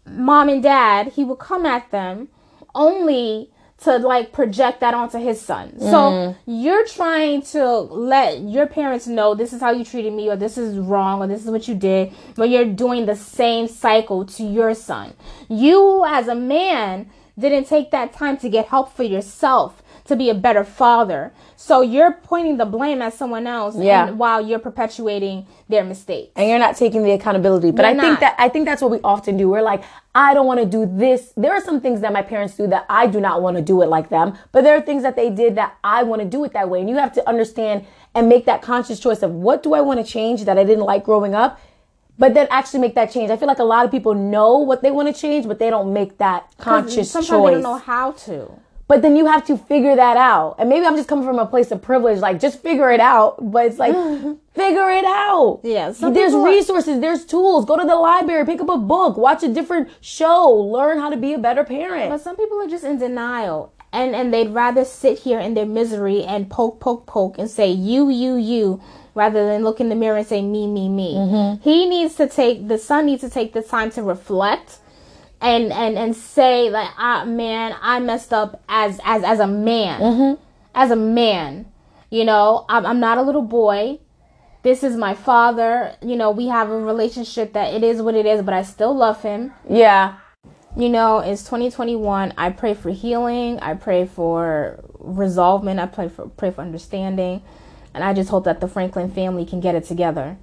mom 0.05 0.49
and 0.49 0.63
dad, 0.63 1.13
he 1.13 1.23
would 1.23 1.39
come 1.39 1.65
at 1.65 1.91
them 1.91 2.29
only 2.73 3.49
to 3.85 3.97
like 3.97 4.33
project 4.33 4.81
that 4.81 4.93
onto 4.93 5.17
his 5.17 5.39
son. 5.39 5.79
So 5.79 5.85
mm. 5.87 6.35
you're 6.45 6.85
trying 6.87 7.41
to 7.53 7.79
let 7.79 8.41
your 8.41 8.67
parents 8.67 9.07
know 9.07 9.33
this 9.33 9.53
is 9.53 9.61
how 9.61 9.71
you 9.71 9.85
treated 9.85 10.13
me, 10.13 10.29
or 10.29 10.35
this 10.35 10.57
is 10.57 10.77
wrong, 10.77 11.21
or 11.21 11.27
this 11.27 11.43
is 11.43 11.49
what 11.49 11.67
you 11.67 11.75
did, 11.75 12.11
but 12.35 12.49
you're 12.49 12.65
doing 12.65 13.05
the 13.05 13.15
same 13.15 13.67
cycle 13.67 14.25
to 14.25 14.43
your 14.43 14.73
son. 14.73 15.13
You, 15.47 16.03
as 16.05 16.27
a 16.27 16.35
man, 16.35 17.09
didn't 17.37 17.65
take 17.65 17.91
that 17.91 18.13
time 18.13 18.37
to 18.37 18.49
get 18.49 18.67
help 18.67 18.93
for 18.93 19.03
yourself 19.03 19.81
to 20.05 20.15
be 20.15 20.29
a 20.29 20.35
better 20.35 20.63
father. 20.63 21.33
So 21.55 21.81
you're 21.81 22.11
pointing 22.11 22.57
the 22.57 22.65
blame 22.65 23.01
at 23.01 23.13
someone 23.13 23.47
else 23.47 23.75
Yeah. 23.75 24.07
and 24.07 24.19
while 24.19 24.39
you're 24.39 24.59
perpetuating 24.59 25.47
their 25.67 25.83
mistakes. 25.83 26.31
and 26.35 26.47
you're 26.47 26.59
not 26.59 26.75
taking 26.77 27.01
the 27.03 27.11
accountability. 27.11 27.71
But 27.71 27.83
You're 27.85 27.95
I 27.95 27.99
think 27.99 28.11
not. 28.13 28.19
that 28.19 28.35
I 28.37 28.49
think 28.49 28.65
that's 28.65 28.81
what 28.83 28.91
we 28.91 28.99
often 29.03 29.35
do. 29.35 29.49
We're 29.49 29.63
like, 29.63 29.83
I 30.13 30.33
don't 30.35 30.45
want 30.45 30.59
to 30.59 30.65
do 30.65 30.85
this. 30.85 31.33
There 31.35 31.51
are 31.53 31.61
some 31.61 31.81
things 31.81 32.01
that 32.01 32.13
my 32.13 32.21
parents 32.21 32.55
do 32.55 32.67
that 32.67 32.85
I 32.87 33.07
do 33.07 33.19
not 33.19 33.41
want 33.41 33.57
to 33.57 33.63
do 33.63 33.81
it 33.81 33.87
like 33.87 34.09
them. 34.09 34.37
But 34.51 34.63
there 34.63 34.75
are 34.77 34.81
things 34.81 35.01
that 35.03 35.15
they 35.15 35.29
did 35.31 35.55
that 35.55 35.75
I 35.83 36.03
want 36.03 36.21
to 36.21 36.27
do 36.27 36.43
it 36.43 36.53
that 36.53 36.69
way. 36.69 36.81
And 36.81 36.89
you 36.89 36.97
have 36.97 37.13
to 37.13 37.27
understand 37.27 37.85
and 38.13 38.29
make 38.29 38.45
that 38.45 38.61
conscious 38.61 38.99
choice 38.99 39.23
of 39.23 39.31
what 39.31 39.63
do 39.63 39.73
I 39.73 39.81
want 39.81 40.05
to 40.05 40.09
change 40.09 40.45
that 40.45 40.57
I 40.59 40.63
didn't 40.63 40.85
like 40.85 41.03
growing 41.03 41.33
up. 41.33 41.59
But 42.17 42.33
then 42.33 42.47
actually 42.49 42.79
make 42.79 42.95
that 42.95 43.11
change. 43.11 43.29
I 43.31 43.35
feel 43.37 43.47
like 43.47 43.59
a 43.59 43.63
lot 43.65 43.83
of 43.85 43.91
people 43.91 44.13
know 44.13 44.59
what 44.59 44.81
they 44.83 44.91
want 44.91 45.13
to 45.13 45.19
change, 45.19 45.47
but 45.47 45.59
they 45.59 45.69
don't 45.69 45.91
make 45.91 46.17
that 46.19 46.45
conscious 46.57 47.11
Sometimes 47.11 47.27
choice. 47.29 47.45
they 47.49 47.53
don't 47.55 47.63
know 47.63 47.75
how 47.77 48.11
to. 48.11 48.51
But 48.87 49.01
then 49.01 49.15
you 49.15 49.25
have 49.25 49.45
to 49.47 49.57
figure 49.57 49.95
that 49.95 50.15
out. 50.15 50.55
And 50.59 50.69
maybe 50.69 50.85
I'm 50.85 50.95
just 50.95 51.09
coming 51.09 51.25
from 51.25 51.39
a 51.39 51.45
place 51.45 51.71
of 51.71 51.81
privilege, 51.81 52.19
like 52.19 52.39
just 52.39 52.61
figure 52.61 52.91
it 52.91 52.99
out. 52.99 53.37
But 53.51 53.65
it's 53.65 53.79
like, 53.79 53.93
figure 54.53 54.89
it 54.91 55.05
out. 55.05 55.61
Yeah, 55.63 55.89
There's 55.89 56.35
resources, 56.35 56.99
there's 56.99 57.25
tools. 57.25 57.65
Go 57.65 57.77
to 57.77 57.85
the 57.85 57.95
library, 57.95 58.45
pick 58.45 58.61
up 58.61 58.69
a 58.69 58.77
book, 58.77 59.17
watch 59.17 59.41
a 59.41 59.47
different 59.47 59.89
show, 60.01 60.51
learn 60.51 60.99
how 60.99 61.09
to 61.09 61.17
be 61.17 61.33
a 61.33 61.39
better 61.39 61.63
parent. 61.63 62.11
But 62.11 62.21
some 62.21 62.35
people 62.35 62.61
are 62.61 62.67
just 62.67 62.83
in 62.83 62.99
denial. 62.99 63.73
And, 63.91 64.13
and 64.13 64.33
they'd 64.33 64.49
rather 64.49 64.83
sit 64.83 65.19
here 65.19 65.39
in 65.39 65.53
their 65.53 65.65
misery 65.65 66.23
and 66.23 66.49
poke, 66.49 66.79
poke, 66.79 67.05
poke 67.07 67.39
and 67.39 67.49
say, 67.49 67.71
you, 67.71 68.09
you, 68.09 68.35
you, 68.35 68.81
rather 69.15 69.47
than 69.47 69.63
look 69.63 69.79
in 69.79 69.87
the 69.89 69.95
mirror 69.95 70.17
and 70.17 70.27
say, 70.27 70.41
me, 70.41 70.67
me, 70.67 70.89
me. 70.89 71.15
Mm-hmm. 71.15 71.61
He 71.63 71.87
needs 71.87 72.15
to 72.15 72.27
take, 72.27 72.67
the 72.67 72.77
son 72.77 73.05
needs 73.05 73.21
to 73.21 73.29
take 73.29 73.53
the 73.53 73.61
time 73.61 73.89
to 73.91 74.03
reflect 74.03 74.79
and, 75.41 75.71
and, 75.71 75.97
and 75.97 76.15
say, 76.15 76.69
like, 76.69 76.89
ah, 76.97 77.25
man, 77.25 77.75
I 77.81 77.99
messed 77.99 78.33
up 78.33 78.63
as, 78.67 78.99
as, 79.03 79.23
as 79.23 79.39
a 79.39 79.47
man. 79.47 80.01
Mm-hmm. 80.01 80.43
As 80.73 80.91
a 80.91 80.95
man. 80.95 81.71
You 82.09 82.25
know, 82.25 82.65
I'm, 82.69 82.85
I'm 82.85 82.99
not 82.99 83.17
a 83.17 83.21
little 83.21 83.41
boy. 83.41 83.99
This 84.63 84.83
is 84.83 84.95
my 84.95 85.13
father. 85.13 85.95
You 86.01 86.15
know, 86.15 86.31
we 86.31 86.47
have 86.47 86.69
a 86.69 86.79
relationship 86.79 87.53
that 87.53 87.73
it 87.73 87.83
is 87.83 88.01
what 88.01 88.15
it 88.15 88.25
is, 88.25 88.41
but 88.41 88.53
I 88.53 88.63
still 88.63 88.95
love 88.95 89.21
him 89.21 89.53
yeah. 89.69 90.17
you 90.75 90.89
know, 90.89 91.19
it's 91.19 91.43
2021. 91.43 92.33
I 92.37 92.49
pray 92.51 92.73
for 92.73 92.89
healing. 92.89 93.59
I 93.59 93.75
pray 93.75 94.05
for 94.05 94.83
resolvement. 94.99 95.79
I 95.79 95.85
pray 95.85 96.09
for 96.09 96.29
pray 96.29 96.51
for 96.51 96.61
understanding, 96.61 97.41
and 97.93 98.03
I 98.03 98.13
just 98.13 98.29
hope 98.29 98.45
that 98.45 98.59
the 98.59 98.67
Franklin 98.67 99.11
family 99.11 99.45
can 99.45 99.59
get 99.59 99.75
it 99.75 99.85
together. 99.85 100.37